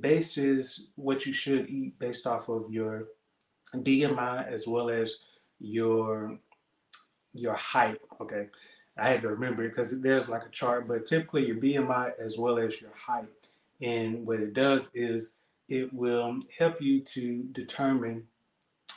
bases 0.00 0.88
what 0.96 1.26
you 1.26 1.32
should 1.32 1.68
eat 1.68 1.98
based 1.98 2.26
off 2.26 2.48
of 2.48 2.70
your 2.70 3.04
BMI 3.74 4.46
as 4.46 4.66
well 4.66 4.90
as 4.90 5.20
your 5.58 6.38
your 7.34 7.54
height. 7.54 8.00
Okay. 8.20 8.48
I 8.96 9.08
had 9.08 9.22
to 9.22 9.28
remember 9.28 9.64
it 9.64 9.70
because 9.70 10.00
there's 10.00 10.28
like 10.28 10.44
a 10.44 10.50
chart, 10.50 10.86
but 10.86 11.06
typically 11.06 11.46
your 11.46 11.56
BMI 11.56 12.12
as 12.22 12.36
well 12.36 12.58
as 12.58 12.80
your 12.80 12.92
height. 12.94 13.30
And 13.80 14.26
what 14.26 14.40
it 14.40 14.52
does 14.52 14.90
is 14.94 15.32
it 15.68 15.92
will 15.94 16.38
help 16.58 16.82
you 16.82 17.00
to 17.00 17.44
determine 17.52 18.24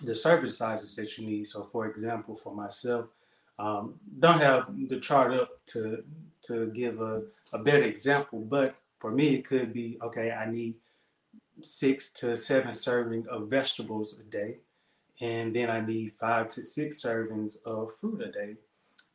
the 0.05 0.15
service 0.15 0.57
sizes 0.57 0.95
that 0.95 1.17
you 1.17 1.25
need. 1.25 1.48
So, 1.48 1.63
for 1.63 1.88
example, 1.88 2.36
for 2.36 2.53
myself, 2.53 3.12
um, 3.60 3.95
don't 4.19 4.39
have 4.39 4.65
the 4.89 5.00
chart 5.00 5.33
up 5.33 5.63
to 5.67 6.01
to 6.43 6.67
give 6.72 7.01
a, 7.01 7.22
a 7.53 7.60
better 7.60 7.83
example, 7.83 8.39
but 8.39 8.75
for 8.98 9.12
me, 9.12 9.36
it 9.36 9.45
could 9.45 9.74
be 9.74 9.98
okay. 10.01 10.31
I 10.31 10.50
need 10.50 10.77
six 11.62 12.10
to 12.12 12.36
seven 12.36 12.74
serving 12.74 13.27
of 13.27 13.50
vegetables 13.50 14.19
a 14.19 14.24
day, 14.24 14.57
and 15.22 15.55
then 15.55 15.69
I 15.69 15.81
need 15.81 16.13
five 16.13 16.50
to 16.50 16.63
six 16.63 17.01
servings 17.01 17.63
of 17.65 17.93
fruit 17.95 18.22
a 18.22 18.31
day, 18.31 18.55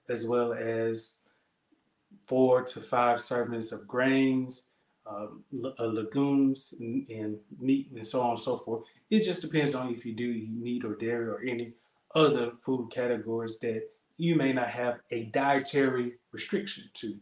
as 0.08 0.26
well 0.26 0.52
as 0.52 1.14
four 2.22 2.62
to 2.62 2.80
five 2.80 3.18
servings 3.18 3.72
of 3.72 3.88
grains, 3.88 4.64
Um, 5.10 5.42
uh, 5.78 5.86
legumes 5.86 6.74
and, 6.80 7.08
and, 7.08 7.38
meat 7.58 7.88
and 7.94 8.04
so 8.04 8.20
on 8.20 8.30
and 8.30 8.38
so 8.38 8.58
forth. 8.58 8.82
It 9.08 9.22
just 9.22 9.40
depends 9.40 9.74
on 9.74 9.90
if 9.94 10.04
you 10.04 10.12
do 10.12 10.28
eat 10.28 10.54
meat 10.54 10.84
or 10.84 10.96
dairy 10.96 11.28
or 11.28 11.40
any 11.40 11.72
other 12.14 12.52
food 12.60 12.90
categories 12.90 13.58
that 13.60 13.84
you 14.18 14.34
may 14.34 14.52
not 14.52 14.68
have 14.68 15.00
a 15.10 15.24
dietary 15.24 16.16
restriction 16.32 16.90
to. 16.94 17.16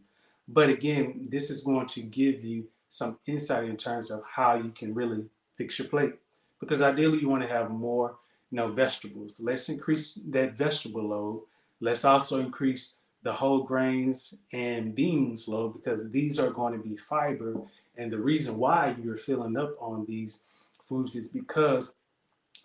But 0.49 0.69
again, 0.69 1.27
this 1.29 1.49
is 1.49 1.63
going 1.63 1.87
to 1.87 2.01
give 2.01 2.43
you 2.43 2.67
some 2.89 3.19
insight 3.25 3.65
in 3.65 3.77
terms 3.77 4.11
of 4.11 4.21
how 4.29 4.55
you 4.55 4.71
can 4.71 4.93
really 4.93 5.25
fix 5.55 5.79
your 5.79 5.87
plate. 5.87 6.15
Because 6.59 6.81
ideally, 6.81 7.19
you 7.19 7.29
want 7.29 7.43
to 7.43 7.49
have 7.49 7.71
more, 7.71 8.17
you 8.51 8.57
know, 8.57 8.69
vegetables. 8.71 9.39
Let's 9.41 9.69
increase 9.69 10.19
that 10.29 10.57
vegetable 10.57 11.07
load. 11.07 11.43
Let's 11.79 12.03
also 12.03 12.39
increase 12.39 12.93
the 13.27 13.33
whole 13.33 13.63
grains 13.63 14.33
and 14.53 14.95
beans 14.95 15.49
low 15.49 15.67
because 15.67 16.09
these 16.11 16.39
are 16.39 16.49
going 16.49 16.71
to 16.71 16.79
be 16.79 16.95
fiber. 16.95 17.53
And 17.97 18.09
the 18.09 18.17
reason 18.17 18.57
why 18.57 18.95
you're 19.03 19.17
filling 19.17 19.57
up 19.57 19.75
on 19.81 20.05
these 20.07 20.43
foods 20.81 21.13
is 21.17 21.27
because 21.27 21.95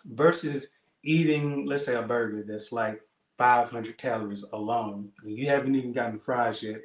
versus 0.05 0.69
eating, 1.03 1.65
let's 1.65 1.85
say, 1.85 1.95
a 1.95 2.01
burger 2.01 2.45
that's 2.47 2.71
like 2.71 3.01
500 3.37 3.97
calories 3.97 4.45
alone, 4.53 5.09
and 5.25 5.37
you 5.37 5.47
haven't 5.47 5.75
even 5.75 5.91
gotten 5.91 6.17
fries 6.17 6.63
yet, 6.63 6.79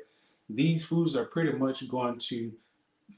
these 0.51 0.85
foods 0.85 1.15
are 1.15 1.27
pretty 1.27 1.53
much 1.53 1.89
going 1.89 2.19
to 2.19 2.51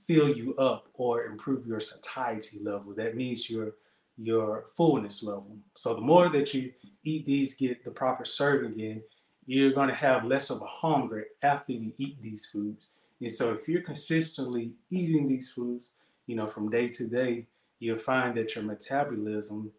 fill 0.06 0.28
you 0.28 0.54
up 0.56 0.88
or 0.92 1.24
improve 1.24 1.66
your 1.66 1.80
satiety 1.80 2.58
level. 2.60 2.92
That 2.94 3.16
means 3.16 3.48
your 3.48 3.72
your 4.18 4.64
fullness 4.76 5.22
level. 5.22 5.56
So 5.74 5.94
the 5.94 6.02
more 6.02 6.28
that 6.28 6.52
you 6.52 6.72
eat 7.02 7.24
these, 7.24 7.54
get 7.54 7.82
the 7.82 7.90
proper 7.90 8.26
serving 8.26 8.78
in, 8.78 9.00
you're 9.50 9.72
going 9.72 9.88
to 9.88 9.94
have 9.94 10.24
less 10.24 10.48
of 10.50 10.62
a 10.62 10.66
hunger 10.66 11.24
after 11.42 11.72
you 11.72 11.92
eat 11.98 12.22
these 12.22 12.46
foods. 12.46 12.90
And 13.20 13.32
so 13.32 13.52
if 13.52 13.68
you're 13.68 13.82
consistently 13.82 14.70
eating 14.90 15.26
these 15.26 15.50
foods, 15.50 15.90
you 16.28 16.36
know, 16.36 16.46
from 16.46 16.70
day 16.70 16.86
to 16.86 17.08
day, 17.08 17.46
you'll 17.80 17.96
find 17.96 18.36
that 18.36 18.54
your 18.54 18.62
metabolism 18.62 19.72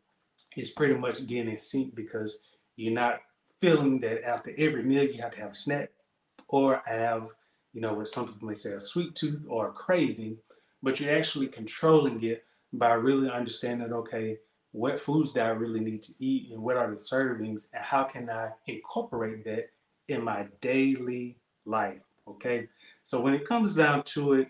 is 0.58 0.72
pretty 0.72 0.96
much 0.96 1.26
getting 1.26 1.54
in 1.54 1.58
sync 1.58 1.96
because 1.96 2.40
you're 2.76 2.94
not 2.94 3.22
feeling 3.62 3.98
that 4.00 4.28
after 4.28 4.54
every 4.58 4.84
meal 4.84 5.06
you 5.06 5.22
have 5.22 5.32
to 5.32 5.40
have 5.40 5.52
a 5.52 5.56
snack 5.56 5.90
or 6.50 6.84
have, 6.86 7.28
you 7.74 7.80
know, 7.80 7.94
what 7.94 8.10
some 8.10 8.28
people 8.28 8.50
may 8.50 8.56
say 8.56 8.74
a 8.74 8.82
sweet 8.82 9.16
tooth 9.16 9.46
or 9.50 9.70
a 9.70 9.72
craving, 9.72 10.36
but 10.84 11.00
you're 11.00 11.16
actually 11.18 11.48
controlling 11.48 12.22
it 12.24 12.44
by 12.74 12.92
really 12.92 13.30
understanding, 13.30 13.88
that, 13.88 13.96
okay, 13.96 14.38
what 14.72 15.00
foods 15.00 15.34
do 15.34 15.42
I 15.42 15.50
really 15.50 15.80
need 15.80 16.02
to 16.04 16.14
eat 16.20 16.52
and 16.52 16.62
what 16.62 16.78
are 16.78 16.90
the 16.90 16.96
servings 16.96 17.68
and 17.74 17.84
how 17.84 18.04
can 18.04 18.30
I 18.30 18.50
incorporate 18.68 19.44
that 19.46 19.70
in 20.08 20.24
my 20.24 20.48
daily 20.62 21.38
life. 21.66 22.02
Okay. 22.28 22.68
So 23.04 23.20
when 23.20 23.34
it 23.34 23.48
comes 23.48 23.74
down 23.74 24.04
to 24.04 24.34
it, 24.34 24.50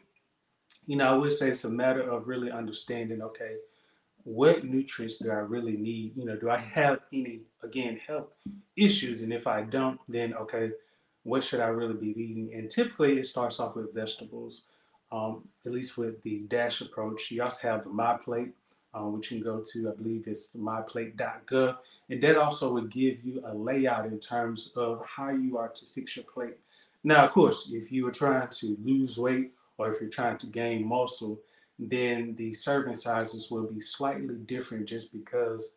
you 0.85 0.95
know, 0.95 1.13
I 1.13 1.17
would 1.17 1.31
say 1.31 1.49
it's 1.49 1.63
a 1.63 1.69
matter 1.69 2.01
of 2.01 2.27
really 2.27 2.51
understanding, 2.51 3.21
okay, 3.21 3.55
what 4.23 4.63
nutrients 4.63 5.17
do 5.17 5.31
I 5.31 5.35
really 5.35 5.77
need? 5.77 6.13
You 6.15 6.25
know, 6.25 6.35
do 6.35 6.49
I 6.49 6.57
have 6.57 6.99
any, 7.11 7.41
again, 7.63 7.97
health 7.97 8.35
issues? 8.75 9.21
And 9.21 9.33
if 9.33 9.47
I 9.47 9.63
don't, 9.63 9.99
then 10.07 10.33
okay, 10.35 10.71
what 11.23 11.43
should 11.43 11.59
I 11.59 11.67
really 11.67 11.93
be 11.93 12.09
eating? 12.09 12.51
And 12.53 12.69
typically 12.69 13.17
it 13.17 13.25
starts 13.25 13.59
off 13.59 13.75
with 13.75 13.93
vegetables, 13.93 14.63
um, 15.11 15.47
at 15.65 15.71
least 15.71 15.97
with 15.97 16.21
the 16.23 16.39
DASH 16.47 16.81
approach. 16.81 17.31
You 17.31 17.43
also 17.43 17.67
have 17.67 17.83
the 17.83 17.89
My 17.89 18.17
Plate 18.17 18.53
um, 18.93 19.13
which 19.13 19.31
you 19.31 19.41
can 19.41 19.51
go 19.51 19.63
to, 19.71 19.89
I 19.89 19.95
believe 19.95 20.27
it's 20.27 20.49
myplate.gov. 20.57 21.77
And 22.09 22.21
that 22.21 22.37
also 22.37 22.73
would 22.73 22.89
give 22.89 23.23
you 23.23 23.41
a 23.45 23.53
layout 23.53 24.05
in 24.05 24.19
terms 24.19 24.71
of 24.75 25.03
how 25.05 25.29
you 25.29 25.57
are 25.57 25.69
to 25.69 25.85
fix 25.85 26.15
your 26.15 26.25
plate. 26.25 26.57
Now, 27.03 27.25
of 27.25 27.31
course, 27.31 27.69
if 27.71 27.91
you 27.91 28.07
are 28.07 28.11
trying 28.11 28.49
to 28.49 28.77
lose 28.83 29.17
weight 29.17 29.53
or 29.77 29.89
if 29.89 30.01
you're 30.01 30.09
trying 30.09 30.37
to 30.39 30.47
gain 30.47 30.85
muscle, 30.85 31.39
then 31.79 32.35
the 32.35 32.53
serving 32.53 32.95
sizes 32.95 33.49
will 33.49 33.71
be 33.71 33.79
slightly 33.79 34.35
different 34.45 34.85
just 34.87 35.11
because 35.11 35.73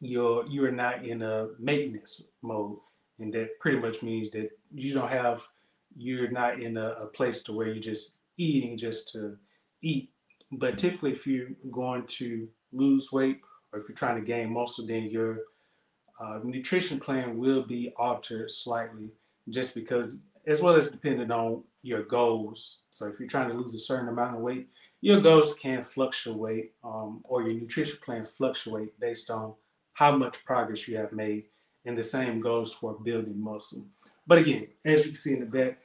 you're 0.00 0.44
you 0.48 0.64
are 0.64 0.72
not 0.72 1.04
in 1.04 1.22
a 1.22 1.48
maintenance 1.58 2.24
mode. 2.42 2.78
And 3.20 3.32
that 3.34 3.60
pretty 3.60 3.78
much 3.78 4.02
means 4.02 4.30
that 4.30 4.50
you 4.72 4.92
don't 4.92 5.08
have 5.08 5.46
you're 5.96 6.30
not 6.30 6.60
in 6.60 6.76
a, 6.76 6.90
a 6.92 7.06
place 7.06 7.42
to 7.44 7.52
where 7.52 7.68
you're 7.68 7.76
just 7.76 8.14
eating 8.36 8.76
just 8.76 9.12
to 9.12 9.38
eat 9.82 10.10
but 10.58 10.78
typically, 10.78 11.12
if 11.12 11.26
you're 11.26 11.50
going 11.70 12.06
to 12.06 12.46
lose 12.72 13.12
weight 13.12 13.40
or 13.72 13.80
if 13.80 13.88
you're 13.88 13.96
trying 13.96 14.20
to 14.20 14.26
gain 14.26 14.52
muscle, 14.52 14.86
then 14.86 15.04
your 15.04 15.36
uh, 16.20 16.40
nutrition 16.42 17.00
plan 17.00 17.38
will 17.38 17.62
be 17.62 17.92
altered 17.96 18.50
slightly 18.50 19.10
just 19.50 19.74
because, 19.74 20.18
as 20.46 20.60
well 20.60 20.76
as 20.76 20.88
depending 20.88 21.30
on 21.30 21.62
your 21.82 22.02
goals. 22.02 22.78
So, 22.90 23.08
if 23.08 23.18
you're 23.18 23.28
trying 23.28 23.48
to 23.48 23.54
lose 23.54 23.74
a 23.74 23.80
certain 23.80 24.08
amount 24.08 24.36
of 24.36 24.42
weight, 24.42 24.66
your 25.00 25.20
goals 25.20 25.54
can 25.54 25.84
fluctuate 25.84 26.72
um, 26.82 27.20
or 27.24 27.42
your 27.42 27.60
nutrition 27.60 27.98
plan 28.04 28.24
fluctuate 28.24 28.98
based 29.00 29.30
on 29.30 29.54
how 29.94 30.16
much 30.16 30.44
progress 30.44 30.88
you 30.88 30.96
have 30.96 31.12
made. 31.12 31.44
And 31.86 31.98
the 31.98 32.02
same 32.02 32.40
goes 32.40 32.72
for 32.72 32.94
building 32.94 33.38
muscle. 33.38 33.84
But 34.26 34.38
again, 34.38 34.68
as 34.86 35.04
you 35.04 35.10
can 35.12 35.16
see 35.16 35.34
in 35.34 35.40
the 35.40 35.46
back, 35.46 35.78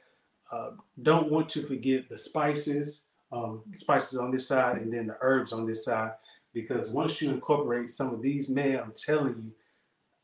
uh, 0.50 0.70
don't 1.02 1.30
want 1.30 1.48
to 1.50 1.66
forget 1.66 2.08
the 2.08 2.16
spices 2.16 3.04
um, 3.32 3.62
spices 3.74 4.18
on 4.18 4.30
this 4.30 4.48
side 4.48 4.78
and 4.78 4.92
then 4.92 5.06
the 5.06 5.16
herbs 5.20 5.52
on 5.52 5.66
this 5.66 5.84
side. 5.84 6.12
Because 6.52 6.90
once 6.90 7.22
you 7.22 7.30
incorporate 7.30 7.90
some 7.90 8.12
of 8.12 8.22
these, 8.22 8.48
man, 8.48 8.80
I'm 8.80 8.92
telling 8.92 9.44
you, 9.46 9.54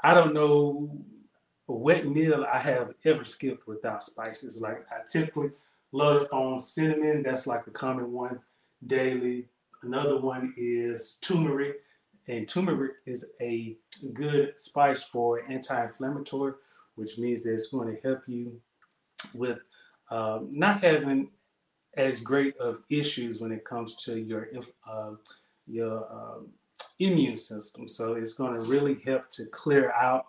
I 0.01 0.13
don't 0.13 0.35
know 0.35 0.91
a 1.69 1.73
wet 1.73 2.07
meal 2.07 2.45
I 2.53 2.59
have 2.59 2.95
ever 3.05 3.25
skipped 3.25 3.67
without 3.67 4.03
spices. 4.03 4.61
Like 4.61 4.85
I 4.91 5.01
typically 5.11 5.51
load 5.93 6.23
up 6.23 6.33
on 6.33 6.61
cinnamon. 6.61 7.23
That's 7.23 7.47
like 7.47 7.67
a 7.67 7.71
common 7.71 8.13
one 8.13 8.41
daily. 8.87 9.47
Another 9.83 10.21
one 10.21 10.55
is 10.57 11.19
turmeric, 11.21 11.79
and 12.29 12.49
turmeric 12.49 12.95
is 13.05 13.31
a 13.41 13.77
good 14.13 14.59
spice 14.59 15.05
for 15.05 15.41
anti-inflammatory, 15.49 16.55
which 16.97 17.19
means 17.19 17.45
that 17.45 17.55
it's 17.55 17.69
going 17.69 17.95
to 17.95 18.03
help 18.03 18.23
you 18.27 18.61
with 19.35 19.59
um, 20.11 20.49
not 20.53 20.81
having 20.83 21.31
as 21.97 22.21
great 22.21 22.57
of 22.59 22.83
issues 22.91 23.41
when 23.41 23.53
it 23.53 23.65
comes 23.65 23.95
to 23.97 24.19
your 24.19 24.49
uh, 24.89 25.13
your 25.67 26.07
um, 26.13 26.49
immune 26.99 27.37
system. 27.37 27.89
So 27.89 28.15
it's 28.15 28.33
going 28.33 28.59
to 28.59 28.67
really 28.67 28.99
help 29.05 29.29
to 29.31 29.47
clear 29.47 29.93
out 29.93 30.27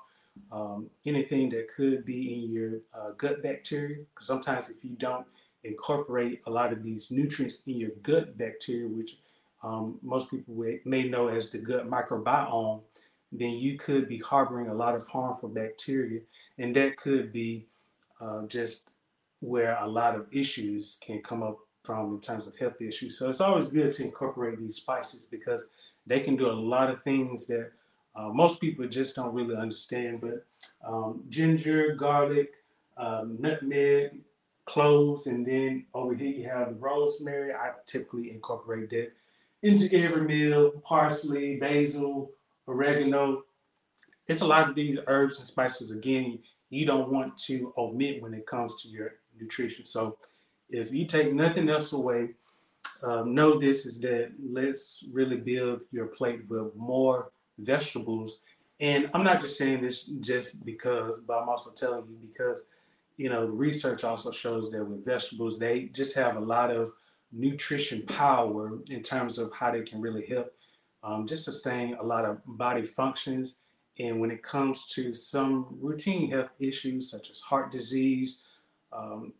um, 0.52 0.90
anything 1.06 1.50
that 1.50 1.68
could 1.76 2.06
be 2.06 2.34
in 2.34 2.52
your 2.52 2.72
uh, 2.94 3.12
gut 3.18 3.42
bacteria. 3.42 3.98
Because 4.14 4.28
sometimes 4.28 4.70
if 4.70 4.84
you 4.84 4.96
don't 4.98 5.26
incorporate 5.64 6.42
a 6.48 6.50
lot 6.50 6.72
of 6.72 6.84
these 6.84 7.12
nutrients 7.12 7.64
in 7.68 7.76
your 7.78 7.92
gut 8.04 8.38
bacteria, 8.38 8.88
which 8.88 9.18
um, 9.64 10.00
most 10.02 10.30
people 10.30 10.54
may 10.86 11.04
know 11.10 11.28
as 11.28 11.50
the 11.50 11.58
gut 11.58 11.90
microbiome, 11.90 12.82
then 13.32 13.52
you 13.52 13.78
could 13.78 14.08
be 14.08 14.20
harboring 14.20 14.70
a 14.70 14.74
lot 14.74 14.96
of 14.96 15.08
harmful 15.08 15.50
bacteria, 15.50 16.22
and 16.58 16.76
that 16.76 16.96
could 16.96 17.34
be 17.34 17.66
uh, 18.22 18.46
just 18.46 18.84
where 19.40 19.78
a 19.82 19.88
lot 19.88 20.16
of 20.16 20.28
issues 20.32 21.00
can 21.02 21.22
come 21.22 21.44
up 21.44 21.60
from 21.84 22.16
in 22.16 22.20
terms 22.20 22.48
of 22.48 22.58
health 22.58 22.82
issues. 22.82 23.18
So 23.18 23.30
it's 23.30 23.42
always 23.42 23.68
good 23.68 23.94
to 23.94 24.04
incorporate 24.04 24.60
these 24.60 24.76
spices 24.76 25.26
because 25.26 25.70
they 26.06 26.20
can 26.20 26.36
do 26.36 26.50
a 26.50 26.52
lot 26.52 26.90
of 26.90 27.02
things 27.04 27.48
that 27.48 27.72
uh, 28.16 28.30
most 28.30 28.60
people 28.60 28.88
just 28.88 29.16
don't 29.16 29.34
really 29.34 29.56
understand. 29.56 30.22
But 30.22 30.46
um, 30.86 31.24
ginger, 31.30 31.96
garlic, 31.96 32.54
um, 32.98 33.38
nutmeg, 33.40 34.20
cloves, 34.66 35.28
and 35.28 35.46
then 35.46 35.86
over 35.94 36.14
here 36.14 36.28
you 36.28 36.50
have 36.50 36.70
the 36.70 36.76
rosemary. 36.76 37.54
I 37.54 37.72
typically 37.86 38.32
incorporate 38.32 38.90
that 38.90 39.14
into 39.64 39.94
every 39.96 40.24
meal. 40.24 40.72
Parsley, 40.84 41.58
basil, 41.58 42.32
oregano. 42.68 43.44
It's 44.28 44.42
a 44.42 44.48
lot 44.48 44.68
of 44.68 44.76
these 44.76 44.98
herbs 45.08 45.40
and 45.40 45.48
spices. 45.48 45.92
Again, 45.92 46.40
you 46.70 46.86
don't 46.86 47.10
want 47.10 47.38
to 47.44 47.74
omit 47.78 48.22
when 48.22 48.34
it 48.34 48.46
comes 48.46 48.82
to 48.82 48.90
your 48.90 49.14
nutrition. 49.40 49.86
So 49.86 50.18
if 50.70 50.92
you 50.92 51.06
take 51.06 51.34
nothing 51.34 51.70
else 51.70 51.94
away, 51.94 52.30
um, 53.04 53.36
know 53.36 53.60
this 53.60 53.86
is 53.86 54.00
that 54.02 54.34
let's 54.42 55.04
really 55.12 55.38
build 55.38 55.84
your 55.92 56.08
plate 56.08 56.42
with 56.50 56.76
more 56.76 57.32
vegetables. 57.60 58.42
And 58.80 59.10
I'm 59.14 59.24
not 59.24 59.42
just 59.42 59.58
saying 59.58 59.82
this 59.82 60.04
just 60.04 60.66
because, 60.66 61.20
but 61.20 61.40
I'm 61.40 61.50
also 61.50 61.72
telling 61.72 62.08
you 62.10 62.18
because, 62.28 62.68
you 63.18 63.30
know, 63.30 63.46
research 63.46 64.04
also 64.04 64.32
shows 64.32 64.72
that 64.72 64.84
with 64.84 65.06
vegetables, 65.06 65.58
they 65.58 65.90
just 65.94 66.16
have 66.16 66.38
a 66.38 66.42
lot 66.42 66.72
of 66.72 66.92
nutrition 67.32 68.04
power 68.04 68.70
in 68.90 69.02
terms 69.02 69.38
of 69.38 69.52
how 69.54 69.72
they 69.72 69.82
can 69.82 70.02
really 70.02 70.26
help 70.26 70.56
um, 71.04 71.26
just 71.28 71.46
sustain 71.46 71.96
a 71.96 72.04
lot 72.04 72.26
of 72.26 72.40
body 72.46 72.84
functions. 72.84 73.56
And 74.00 74.20
when 74.20 74.30
it 74.30 74.44
comes 74.44 74.88
to 74.88 75.14
some 75.14 75.68
routine 75.82 76.30
health 76.30 76.50
issues 76.60 77.10
such 77.10 77.30
as 77.30 77.40
heart 77.40 77.72
disease, 77.72 78.42
um, 78.92 79.34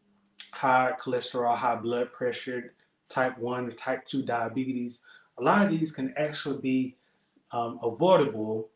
high 0.52 0.94
cholesterol, 1.00 1.56
high 1.56 1.76
blood 1.76 2.12
pressure, 2.14 2.74
type 3.10 3.38
1 3.38 3.68
or 3.68 3.72
type 3.72 4.06
2 4.06 4.24
diabetes, 4.24 5.02
a 5.38 5.44
lot 5.44 5.66
of 5.66 5.72
these 5.72 5.92
can 5.92 6.14
actually 6.18 6.58
be 6.60 6.98
um, 7.52 7.80
avoidable 7.84 8.70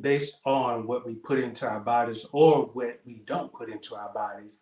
based 0.00 0.38
on 0.44 0.86
what 0.86 1.06
we 1.06 1.14
put 1.14 1.38
into 1.38 1.66
our 1.66 1.80
bodies 1.80 2.26
or 2.32 2.66
what 2.72 3.00
we 3.04 3.22
don't 3.26 3.52
put 3.52 3.70
into 3.70 3.94
our 3.94 4.12
bodies 4.12 4.60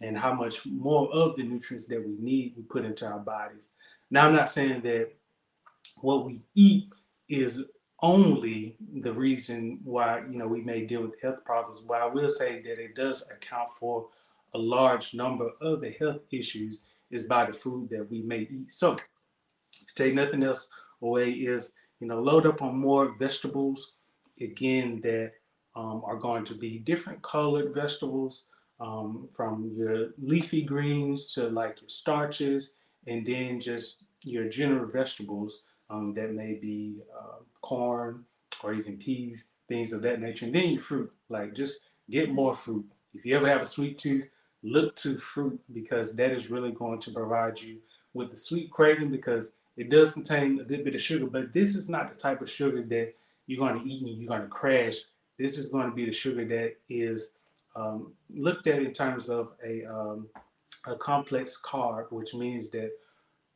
and 0.00 0.16
how 0.16 0.32
much 0.32 0.64
more 0.66 1.12
of 1.12 1.36
the 1.36 1.42
nutrients 1.42 1.86
that 1.86 2.06
we 2.06 2.14
need 2.16 2.54
we 2.56 2.62
put 2.62 2.84
into 2.84 3.06
our 3.06 3.18
bodies. 3.18 3.72
Now, 4.10 4.26
I'm 4.26 4.34
not 4.34 4.50
saying 4.50 4.82
that 4.82 5.12
what 5.96 6.24
we 6.24 6.40
eat 6.54 6.88
is 7.28 7.64
only 8.00 8.76
the 9.00 9.12
reason 9.12 9.80
why 9.82 10.20
you 10.30 10.38
know 10.38 10.46
we 10.46 10.62
may 10.62 10.86
deal 10.86 11.02
with 11.02 11.20
health 11.20 11.44
problems, 11.44 11.80
but 11.80 12.00
I 12.00 12.06
will 12.06 12.28
say 12.28 12.62
that 12.62 12.78
it 12.78 12.94
does 12.94 13.24
account 13.30 13.70
for 13.70 14.08
a 14.54 14.58
large 14.58 15.14
number 15.14 15.50
of 15.60 15.80
the 15.80 15.90
health 15.90 16.20
issues 16.30 16.84
is 17.10 17.24
by 17.24 17.46
the 17.46 17.52
food 17.52 17.88
that 17.90 18.10
we 18.10 18.22
may 18.22 18.40
eat. 18.40 18.72
So, 18.72 18.94
to 18.96 19.94
take 19.94 20.14
nothing 20.14 20.42
else 20.42 20.68
away, 21.02 21.30
is 21.30 21.72
you 22.00 22.06
know 22.06 22.20
load 22.20 22.46
up 22.46 22.62
on 22.62 22.78
more 22.78 23.14
vegetables 23.18 23.94
again 24.40 25.00
that 25.02 25.32
um, 25.76 26.02
are 26.04 26.16
going 26.16 26.44
to 26.44 26.54
be 26.54 26.78
different 26.78 27.22
colored 27.22 27.74
vegetables 27.74 28.46
um, 28.80 29.28
from 29.32 29.72
your 29.76 30.10
leafy 30.18 30.62
greens 30.62 31.26
to 31.34 31.48
like 31.48 31.80
your 31.80 31.90
starches 31.90 32.74
and 33.06 33.26
then 33.26 33.60
just 33.60 34.04
your 34.22 34.48
general 34.48 34.86
vegetables 34.86 35.62
um, 35.90 36.14
that 36.14 36.34
may 36.34 36.54
be 36.54 37.00
uh, 37.16 37.38
corn 37.60 38.24
or 38.62 38.74
even 38.74 38.96
peas 38.96 39.48
things 39.68 39.92
of 39.92 40.02
that 40.02 40.20
nature 40.20 40.46
and 40.46 40.54
then 40.54 40.70
your 40.70 40.80
fruit 40.80 41.12
like 41.28 41.54
just 41.54 41.80
get 42.10 42.30
more 42.30 42.54
fruit 42.54 42.86
if 43.14 43.24
you 43.24 43.36
ever 43.36 43.48
have 43.48 43.62
a 43.62 43.66
sweet 43.66 43.98
tooth 43.98 44.26
look 44.62 44.96
to 44.96 45.18
fruit 45.18 45.62
because 45.72 46.14
that 46.16 46.32
is 46.32 46.50
really 46.50 46.72
going 46.72 47.00
to 47.00 47.10
provide 47.10 47.60
you 47.60 47.78
with 48.14 48.30
the 48.30 48.36
sweet 48.36 48.70
craving 48.70 49.10
because 49.10 49.54
it 49.76 49.90
does 49.90 50.12
contain 50.12 50.58
a 50.60 50.64
good 50.64 50.84
bit 50.84 50.94
of 50.94 51.00
sugar, 51.00 51.26
but 51.26 51.52
this 51.52 51.76
is 51.76 51.88
not 51.88 52.08
the 52.08 52.20
type 52.20 52.42
of 52.42 52.50
sugar 52.50 52.82
that 52.82 53.14
you're 53.46 53.60
going 53.60 53.78
to 53.78 53.88
eat 53.88 54.02
and 54.02 54.18
you're 54.18 54.28
going 54.28 54.42
to 54.42 54.48
crash. 54.48 54.96
This 55.38 55.56
is 55.56 55.68
going 55.68 55.88
to 55.88 55.94
be 55.94 56.04
the 56.04 56.12
sugar 56.12 56.44
that 56.46 56.74
is 56.88 57.32
um, 57.76 58.12
looked 58.30 58.66
at 58.66 58.80
in 58.80 58.92
terms 58.92 59.30
of 59.30 59.52
a, 59.64 59.84
um, 59.84 60.26
a 60.86 60.96
complex 60.96 61.56
carb, 61.62 62.10
which 62.10 62.34
means 62.34 62.70
that 62.70 62.90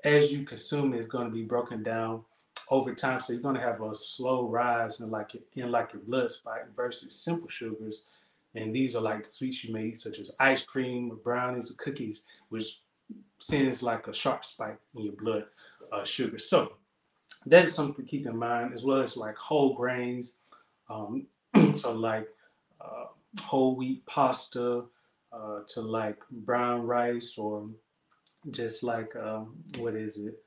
as 0.05 0.33
you 0.33 0.45
consume 0.45 0.95
it, 0.95 0.99
it's 0.99 1.09
going 1.09 1.25
to 1.25 1.35
be 1.35 1.43
broken 1.43 1.83
down 1.83 2.23
over 2.71 2.95
time. 2.95 3.19
So 3.19 3.33
you're 3.33 3.43
going 3.43 3.57
to 3.57 3.61
have 3.61 3.83
a 3.83 3.95
slow 3.95 4.47
rise 4.47 5.01
in 5.01 5.11
like 5.11 5.35
your, 5.35 5.43
in 5.67 5.73
like 5.73 5.93
your 5.93 6.03
blood 6.03 6.31
spike 6.31 6.75
versus 6.77 7.15
simple 7.15 7.49
sugars 7.49 8.03
and 8.55 8.75
these 8.75 8.95
are 8.95 9.01
like 9.01 9.25
sweets 9.27 9.65
you 9.65 9.73
made, 9.73 9.97
such 9.97 10.19
as 10.19 10.31
ice 10.39 10.63
cream, 10.63 11.11
or 11.11 11.17
brownies, 11.17 11.71
or 11.71 11.75
cookies, 11.75 12.25
which 12.51 12.81
sends 13.39 13.83
like 13.83 14.09
a 14.09 14.15
sharp 14.15 14.45
spike 14.45 14.79
in 14.95 15.03
your 15.03 15.15
blood 15.15 15.45
uh, 15.93 16.05
sugar. 16.05 16.39
So 16.39 16.75
that 17.47 17.65
is 17.65 17.75
something 17.75 18.05
to 18.05 18.11
keep 18.11 18.27
in 18.27 18.37
mind, 18.37 18.73
as 18.75 18.85
well 18.85 19.01
as 19.01 19.17
like 19.17 19.37
whole 19.37 19.75
grains. 19.75 20.37
Um, 20.91 21.27
so 21.73 21.93
like 21.93 22.29
uh, 22.81 23.07
whole 23.41 23.77
wheat 23.77 24.05
pasta, 24.07 24.83
uh, 25.33 25.61
to 25.67 25.81
like 25.81 26.19
brown 26.31 26.83
rice, 26.83 27.37
or 27.39 27.65
just 28.51 28.83
like 28.83 29.15
um, 29.17 29.55
what 29.79 29.95
is 29.95 30.19
it, 30.19 30.41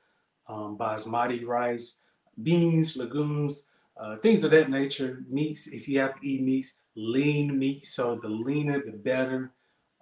um, 0.48 0.76
basmati 0.78 1.44
rice, 1.44 1.96
beans, 2.42 2.96
legumes, 2.96 3.66
uh, 3.98 4.16
things 4.16 4.44
of 4.44 4.50
that 4.50 4.68
nature. 4.68 5.24
Meats, 5.28 5.68
if 5.68 5.88
you 5.88 5.98
have 6.00 6.20
to 6.20 6.26
eat 6.26 6.42
meats, 6.42 6.76
lean 6.94 7.58
meat. 7.58 7.86
So 7.86 8.18
the 8.20 8.28
leaner, 8.28 8.82
the 8.84 8.92
better. 8.92 9.52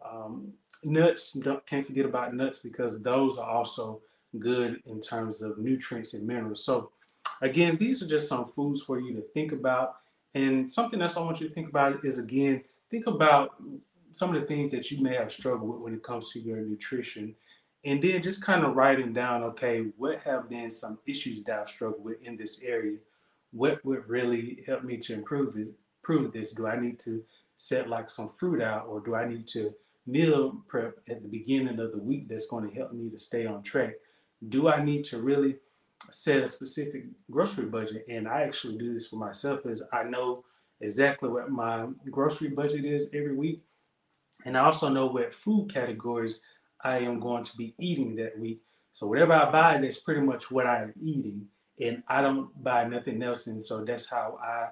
Um, 0.04 0.52
nuts, 0.82 1.30
don't, 1.30 1.64
can't 1.66 1.86
forget 1.86 2.04
about 2.04 2.32
nuts 2.32 2.58
because 2.58 3.02
those 3.02 3.38
are 3.38 3.48
also 3.48 4.00
good 4.38 4.82
in 4.86 5.00
terms 5.00 5.42
of 5.42 5.58
nutrients 5.58 6.14
and 6.14 6.26
minerals. 6.26 6.64
So 6.64 6.90
again, 7.40 7.76
these 7.76 8.02
are 8.02 8.06
just 8.06 8.28
some 8.28 8.46
foods 8.46 8.82
for 8.82 9.00
you 9.00 9.14
to 9.14 9.22
think 9.32 9.52
about. 9.52 9.96
And 10.34 10.68
something 10.68 11.00
else 11.00 11.16
I 11.16 11.20
want 11.20 11.40
you 11.40 11.48
to 11.48 11.54
think 11.54 11.68
about 11.68 12.04
is 12.04 12.18
again, 12.18 12.62
think 12.90 13.06
about 13.06 13.62
some 14.10 14.34
of 14.34 14.40
the 14.40 14.46
things 14.46 14.70
that 14.70 14.90
you 14.90 15.02
may 15.02 15.14
have 15.14 15.32
struggled 15.32 15.74
with 15.74 15.84
when 15.84 15.94
it 15.94 16.02
comes 16.02 16.30
to 16.32 16.40
your 16.40 16.58
nutrition. 16.58 17.34
And 17.84 18.02
then 18.02 18.22
just 18.22 18.42
kind 18.42 18.64
of 18.64 18.76
writing 18.76 19.12
down, 19.12 19.42
okay, 19.42 19.86
what 19.96 20.20
have 20.20 20.48
been 20.48 20.70
some 20.70 20.98
issues 21.06 21.44
that 21.44 21.60
I've 21.60 21.68
struggled 21.68 22.04
with 22.04 22.24
in 22.24 22.36
this 22.36 22.60
area? 22.62 22.98
What 23.54 23.84
would 23.84 24.08
really 24.08 24.64
help 24.66 24.82
me 24.82 24.96
to 24.96 25.12
improve 25.12 25.54
this, 25.54 25.70
prove 26.02 26.32
this? 26.32 26.52
Do 26.52 26.66
I 26.66 26.74
need 26.74 26.98
to 27.00 27.20
set 27.56 27.88
like 27.88 28.10
some 28.10 28.28
fruit 28.28 28.60
out 28.60 28.86
or 28.88 28.98
do 28.98 29.14
I 29.14 29.28
need 29.28 29.46
to 29.48 29.72
meal 30.06 30.60
prep 30.66 30.98
at 31.08 31.22
the 31.22 31.28
beginning 31.28 31.78
of 31.78 31.92
the 31.92 31.98
week 31.98 32.28
that's 32.28 32.48
going 32.48 32.68
to 32.68 32.74
help 32.74 32.90
me 32.92 33.08
to 33.10 33.18
stay 33.18 33.46
on 33.46 33.62
track? 33.62 33.94
Do 34.48 34.68
I 34.68 34.82
need 34.82 35.04
to 35.04 35.18
really 35.18 35.58
set 36.10 36.42
a 36.42 36.48
specific 36.48 37.04
grocery 37.30 37.66
budget? 37.66 38.04
And 38.08 38.26
I 38.26 38.42
actually 38.42 38.76
do 38.76 38.92
this 38.92 39.06
for 39.06 39.16
myself 39.16 39.66
as 39.66 39.84
I 39.92 40.02
know 40.02 40.44
exactly 40.80 41.28
what 41.28 41.48
my 41.48 41.86
grocery 42.10 42.48
budget 42.48 42.84
is 42.84 43.08
every 43.14 43.36
week. 43.36 43.60
And 44.44 44.56
I 44.58 44.64
also 44.64 44.88
know 44.88 45.06
what 45.06 45.32
food 45.32 45.72
categories 45.72 46.42
I 46.82 46.98
am 46.98 47.20
going 47.20 47.44
to 47.44 47.56
be 47.56 47.72
eating 47.78 48.16
that 48.16 48.36
week. 48.36 48.62
So 48.90 49.06
whatever 49.06 49.32
I 49.32 49.50
buy, 49.50 49.78
that's 49.78 49.98
pretty 49.98 50.22
much 50.22 50.50
what 50.50 50.66
I'm 50.66 50.92
eating. 51.00 51.46
And 51.80 52.02
I 52.08 52.22
don't 52.22 52.50
buy 52.62 52.86
nothing 52.86 53.22
else. 53.22 53.46
And 53.48 53.62
so 53.62 53.84
that's 53.84 54.08
how 54.08 54.38
I 54.42 54.68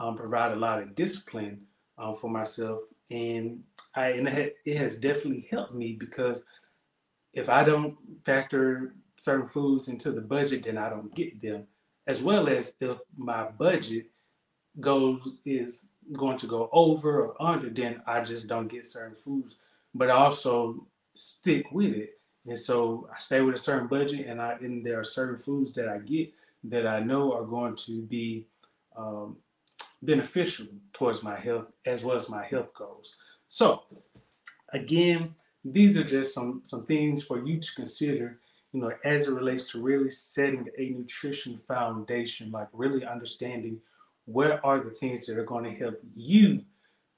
um, 0.00 0.16
provide 0.16 0.52
a 0.52 0.56
lot 0.56 0.82
of 0.82 0.94
discipline 0.94 1.60
um, 1.98 2.14
for 2.14 2.30
myself, 2.30 2.80
and 3.10 3.62
I 3.94 4.08
and 4.08 4.28
it, 4.28 4.56
it 4.64 4.76
has 4.76 4.98
definitely 4.98 5.46
helped 5.50 5.74
me 5.74 5.92
because 5.92 6.44
if 7.32 7.48
I 7.48 7.64
don't 7.64 7.96
factor 8.24 8.94
certain 9.16 9.46
foods 9.46 9.88
into 9.88 10.10
the 10.12 10.20
budget, 10.20 10.64
then 10.64 10.78
I 10.78 10.90
don't 10.90 11.14
get 11.14 11.40
them. 11.40 11.66
As 12.06 12.22
well 12.22 12.48
as 12.48 12.74
if 12.80 12.98
my 13.16 13.44
budget 13.44 14.10
goes 14.80 15.38
is 15.44 15.88
going 16.14 16.38
to 16.38 16.46
go 16.46 16.68
over 16.72 17.26
or 17.26 17.42
under, 17.42 17.70
then 17.70 18.02
I 18.06 18.22
just 18.22 18.48
don't 18.48 18.68
get 18.68 18.84
certain 18.84 19.14
foods. 19.14 19.56
But 19.94 20.10
I 20.10 20.14
also 20.14 20.76
stick 21.14 21.70
with 21.70 21.92
it. 21.92 22.14
And 22.46 22.58
so 22.58 23.08
I 23.12 23.18
stay 23.18 23.40
with 23.40 23.54
a 23.54 23.58
certain 23.58 23.86
budget 23.86 24.26
and 24.26 24.40
I 24.40 24.54
and 24.60 24.84
there 24.84 24.98
are 24.98 25.04
certain 25.04 25.38
foods 25.38 25.72
that 25.74 25.88
I 25.88 25.98
get 25.98 26.32
that 26.64 26.86
I 26.86 27.00
know 27.00 27.32
are 27.32 27.44
going 27.44 27.76
to 27.76 28.02
be 28.02 28.46
um, 28.96 29.36
beneficial 30.02 30.66
towards 30.92 31.22
my 31.22 31.36
health 31.36 31.70
as 31.86 32.04
well 32.04 32.16
as 32.16 32.28
my 32.28 32.44
health 32.44 32.74
goals. 32.74 33.16
So 33.46 33.82
again, 34.72 35.34
these 35.64 35.98
are 35.98 36.04
just 36.04 36.34
some 36.34 36.62
some 36.64 36.84
things 36.86 37.22
for 37.22 37.44
you 37.44 37.60
to 37.60 37.74
consider 37.74 38.40
you 38.72 38.80
know 38.80 38.92
as 39.04 39.28
it 39.28 39.32
relates 39.32 39.70
to 39.70 39.82
really 39.82 40.10
setting 40.10 40.68
a 40.78 40.88
nutrition 40.90 41.56
foundation 41.56 42.50
like 42.50 42.68
really 42.72 43.04
understanding 43.04 43.80
where 44.24 44.64
are 44.64 44.80
the 44.80 44.90
things 44.90 45.26
that 45.26 45.38
are 45.38 45.44
going 45.44 45.64
to 45.64 45.78
help 45.78 46.00
you 46.16 46.64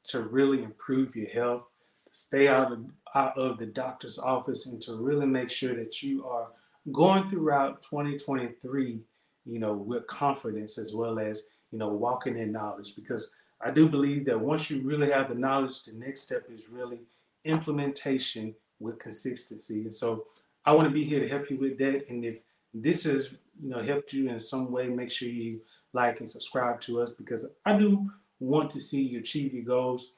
to 0.03 0.21
really 0.23 0.63
improve 0.63 1.17
your 1.17 1.29
health 1.29 1.65
stay 2.15 2.49
out 2.49 2.73
of 2.73 2.85
out 3.15 3.37
of 3.39 3.59
the 3.59 3.67
doctor's 3.67 4.19
office 4.19 4.67
and 4.67 4.81
to 4.83 4.97
really 4.97 5.27
make 5.27 5.51
sure 5.51 5.75
that 5.75 6.03
you 6.03 6.27
are 6.27 6.51
going 6.93 7.29
throughout 7.29 7.83
2023 7.83 9.01
you 9.47 9.59
know 9.59 9.73
with 9.73 10.07
confidence 10.07 10.79
as 10.79 10.95
well 10.95 11.19
as 11.19 11.47
you 11.71 11.79
know 11.79 11.89
walking 11.89 12.39
in 12.39 12.53
knowledge 12.53 12.95
because 12.95 13.31
i 13.63 13.71
do 13.71 13.89
believe 13.89 14.25
that 14.25 14.39
once 14.39 14.71
you 14.71 14.83
really 14.83 15.11
have 15.11 15.29
the 15.29 15.35
knowledge 15.35 15.85
the 15.85 15.93
next 15.93 16.21
step 16.21 16.45
is 16.51 16.69
really 16.69 17.01
implementation 17.45 18.55
with 18.81 18.99
consistency. 18.99 19.83
And 19.83 19.95
so 19.95 20.27
I 20.65 20.73
want 20.73 20.89
to 20.89 20.95
be 20.95 21.05
here 21.05 21.21
to 21.21 21.29
help 21.29 21.51
you 21.51 21.59
with 21.59 21.79
that. 21.79 22.09
And 22.09 22.25
if 22.25 22.41
this 22.73 23.05
has 23.05 23.33
you 23.63 23.71
know 23.71 23.83
helped 23.83 24.13
you 24.13 24.29
in 24.29 24.41
some 24.41 24.71
way, 24.71 24.89
make 24.89 25.11
sure 25.11 25.29
you 25.29 25.61
like 25.93 26.21
and 26.21 26.29
subscribe 26.29 26.81
to 26.83 27.01
us 27.01 27.13
because 27.13 27.49
I 27.65 27.79
do 27.79 28.11
want 28.41 28.71
to 28.71 28.81
see 28.81 29.01
you 29.01 29.21
achieve 29.21 29.55
your 29.55 29.65
goals. 29.65 30.13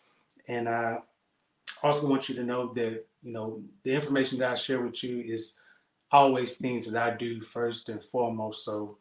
And 0.48 0.68
I 0.68 0.98
also 1.82 2.06
want 2.06 2.28
you 2.28 2.34
to 2.36 2.42
know 2.42 2.72
that 2.74 3.04
you 3.22 3.32
know 3.32 3.54
the 3.82 3.92
information 3.92 4.38
that 4.38 4.50
I 4.50 4.54
share 4.54 4.80
with 4.80 5.02
you 5.02 5.20
is 5.20 5.54
always 6.10 6.56
things 6.56 6.86
that 6.86 7.02
I 7.02 7.16
do 7.16 7.40
first 7.40 7.88
and 7.88 8.02
foremost. 8.02 8.64
So 8.64 8.98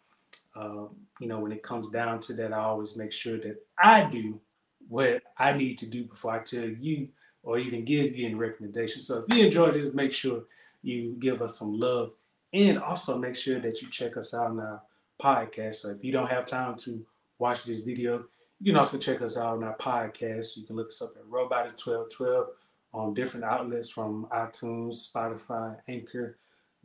uh, 0.56 0.86
you 1.20 1.28
know 1.28 1.40
when 1.40 1.52
it 1.52 1.64
comes 1.64 1.90
down 1.90 2.20
to 2.22 2.34
that, 2.34 2.54
I 2.54 2.60
always 2.60 2.96
make 2.96 3.12
sure 3.12 3.38
that 3.40 3.58
I 3.78 4.04
do 4.04 4.40
what 4.88 5.24
I 5.38 5.54
need 5.54 5.78
to 5.80 5.86
do 5.86 6.06
before 6.06 6.34
I 6.34 6.40
tell 6.40 6.68
you 6.68 7.08
or 7.44 7.60
even 7.60 7.86
give 7.86 8.16
you 8.16 8.26
any 8.26 8.36
recommendations. 8.36 9.08
So 9.08 9.24
if 9.28 9.36
you 9.36 9.46
enjoyed 9.46 9.76
this, 9.76 9.94
make 9.94 10.12
sure 10.12 10.44
you 10.82 11.16
give 11.20 11.42
us 11.42 11.58
some 11.58 11.80
love 11.80 12.12
and 12.54 12.80
also 12.80 13.18
make 13.18 13.36
sure 13.36 13.60
that 13.60 13.82
you 13.82 13.90
check 13.90 14.18
us 14.18 14.34
out 14.34 14.48
on 14.48 14.60
our 14.60 14.82
podcast. 15.22 15.76
So 15.76 15.90
if 15.90 16.04
you 16.04 16.12
don't 16.12 16.30
have 16.30 16.46
time 16.46 16.76
to 16.78 17.06
watch 17.40 17.66
this 17.66 17.82
video, 17.82 18.26
you 18.62 18.72
can 18.72 18.80
also 18.80 18.98
check 18.98 19.22
us 19.22 19.38
out 19.38 19.58
on 19.58 19.64
our 19.64 19.78
podcast. 19.78 20.58
You 20.58 20.64
can 20.64 20.76
look 20.76 20.88
us 20.88 21.02
up 21.02 21.16
at 21.18 21.28
Robotic 21.28 21.78
1212 21.78 22.52
on 22.96 23.14
different 23.14 23.46
outlets 23.46 23.90
from 23.90 24.26
iTunes, 24.34 25.12
Spotify, 25.12 25.78
Anchor, 25.88 26.38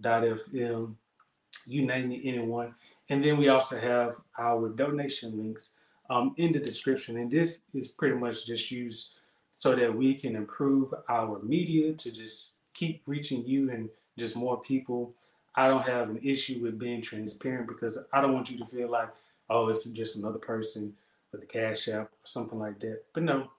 FM, 0.03 0.95
you 1.67 1.87
name 1.87 2.11
it, 2.11 2.21
anyone. 2.25 2.75
And 3.09 3.23
then 3.23 3.37
we 3.37 3.49
also 3.49 3.79
have 3.79 4.17
our 4.39 4.71
donation 4.71 5.39
links 5.39 5.75
um, 6.11 6.35
in 6.37 6.53
the 6.53 6.59
description. 6.59 7.17
And 7.17 7.31
this 7.31 7.63
is 7.75 7.89
pretty 7.89 8.19
much 8.19 8.45
just 8.45 8.71
used 8.71 9.11
so 9.53 9.77
that 9.77 9.95
we 9.95 10.15
can 10.15 10.35
improve 10.35 10.93
our 11.09 11.39
media 11.41 11.93
to 11.93 12.11
just 12.11 12.51
keep 12.75 13.03
reaching 13.07 13.47
you 13.47 13.71
and 13.71 13.89
just 14.19 14.37
more 14.37 14.61
people. 14.61 15.15
I 15.55 15.69
don't 15.69 15.87
have 15.87 16.11
an 16.11 16.21
issue 16.25 16.61
with 16.61 16.79
being 16.79 17.03
transparent 17.03 17.69
because 17.69 17.99
I 18.13 18.21
don't 18.21 18.33
want 18.33 18.51
you 18.51 18.59
to 18.59 18.65
feel 18.65 18.91
like, 18.91 19.11
oh, 19.49 19.69
it's 19.69 19.85
just 19.85 20.17
another 20.17 20.39
person 20.39 20.93
with 21.31 21.41
the 21.41 21.47
cash 21.47 21.87
app 21.89 22.07
or 22.07 22.25
something 22.25 22.59
like 22.59 22.81
that. 22.81 23.03
But 23.13 23.23
no, 23.23 23.51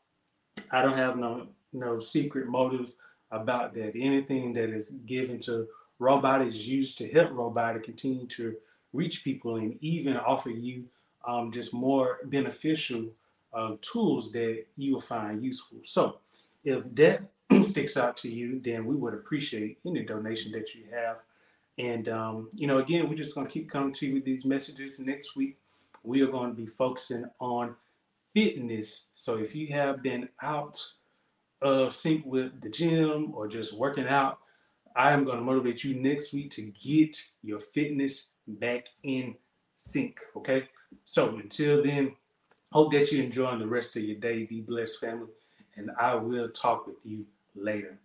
I 0.70 0.82
don't 0.82 0.98
have 0.98 1.18
no 1.18 1.48
no 1.74 2.00
secret 2.00 2.48
motives 2.48 3.00
about 3.32 3.74
that. 3.76 3.94
Anything 3.96 4.54
that 4.54 4.70
is 4.70 4.92
given 5.06 5.40
to 5.40 5.68
Robot 6.00 6.42
is 6.42 6.68
used 6.68 6.98
to 6.98 7.12
help 7.12 7.32
Robot 7.32 7.76
to 7.76 7.80
continue 7.80 8.26
to 8.28 8.54
reach 8.94 9.24
people 9.24 9.58
and 9.58 9.78
even 9.82 10.18
offer 10.18 10.50
you 10.50 10.86
um, 11.26 11.52
just 11.52 11.74
more 11.74 12.20
beneficial 12.26 13.08
uh, 13.54 13.76
tools 13.82 14.32
that 14.32 14.64
you 14.78 14.94
will 14.94 15.02
find 15.02 15.44
useful. 15.44 15.80
So 15.84 16.18
if 16.64 16.84
that 16.96 17.22
sticks 17.64 17.98
out 17.98 18.18
to 18.18 18.30
you, 18.30 18.60
then 18.64 18.86
we 18.86 18.96
would 18.96 19.14
appreciate 19.14 19.80
any 19.86 20.04
donation 20.04 20.52
that 20.54 20.74
you 20.74 20.84
have. 20.92 21.18
And, 21.78 22.10
um, 22.10 22.50
you 22.56 22.68
know, 22.68 22.80
again, 22.80 23.10
we're 23.10 23.16
just 23.16 23.36
going 23.36 23.48
to 23.48 23.54
keep 23.54 23.70
coming 23.70 23.94
to 23.94 24.08
you 24.08 24.16
with 24.16 24.26
these 24.26 24.46
messages. 24.46 25.00
Next 25.00 25.36
week, 25.36 25.58
we 26.04 26.22
are 26.22 26.28
going 26.28 26.50
to 26.50 26.56
be 26.56 26.66
focusing 26.66 27.26
on 27.40 27.76
fitness. 28.34 29.06
So 29.14 29.38
if 29.38 29.56
you 29.56 29.68
have 29.68 30.02
been 30.02 30.30
out 30.42 30.84
of 31.62 31.96
sync 31.96 32.26
with 32.26 32.60
the 32.62 32.70
gym 32.70 33.34
or 33.34 33.48
just 33.48 33.74
working 33.74 34.08
out, 34.08 34.40
I 34.96 35.12
am 35.12 35.24
going 35.24 35.38
to 35.38 35.44
motivate 35.44 35.84
you 35.84 35.96
next 35.96 36.34
week 36.34 36.52
to 36.52 36.64
get 36.64 37.16
your 37.44 37.60
fitness 37.60 38.28
back 38.48 38.88
in 39.04 39.36
sync. 39.74 40.20
Okay. 40.36 40.68
So 41.06 41.30
until 41.30 41.84
then, 41.84 42.16
Hope 42.72 42.94
that 42.94 43.12
you're 43.12 43.26
enjoying 43.26 43.60
the 43.60 43.68
rest 43.68 43.98
of 43.98 44.04
your 44.04 44.16
day. 44.16 44.46
Be 44.46 44.62
blessed, 44.62 45.02
family. 45.02 45.28
And 45.76 45.92
I 46.00 46.16
will 46.16 46.48
talk 46.50 46.88
with 46.88 47.06
you 47.06 47.26
later. 47.54 48.00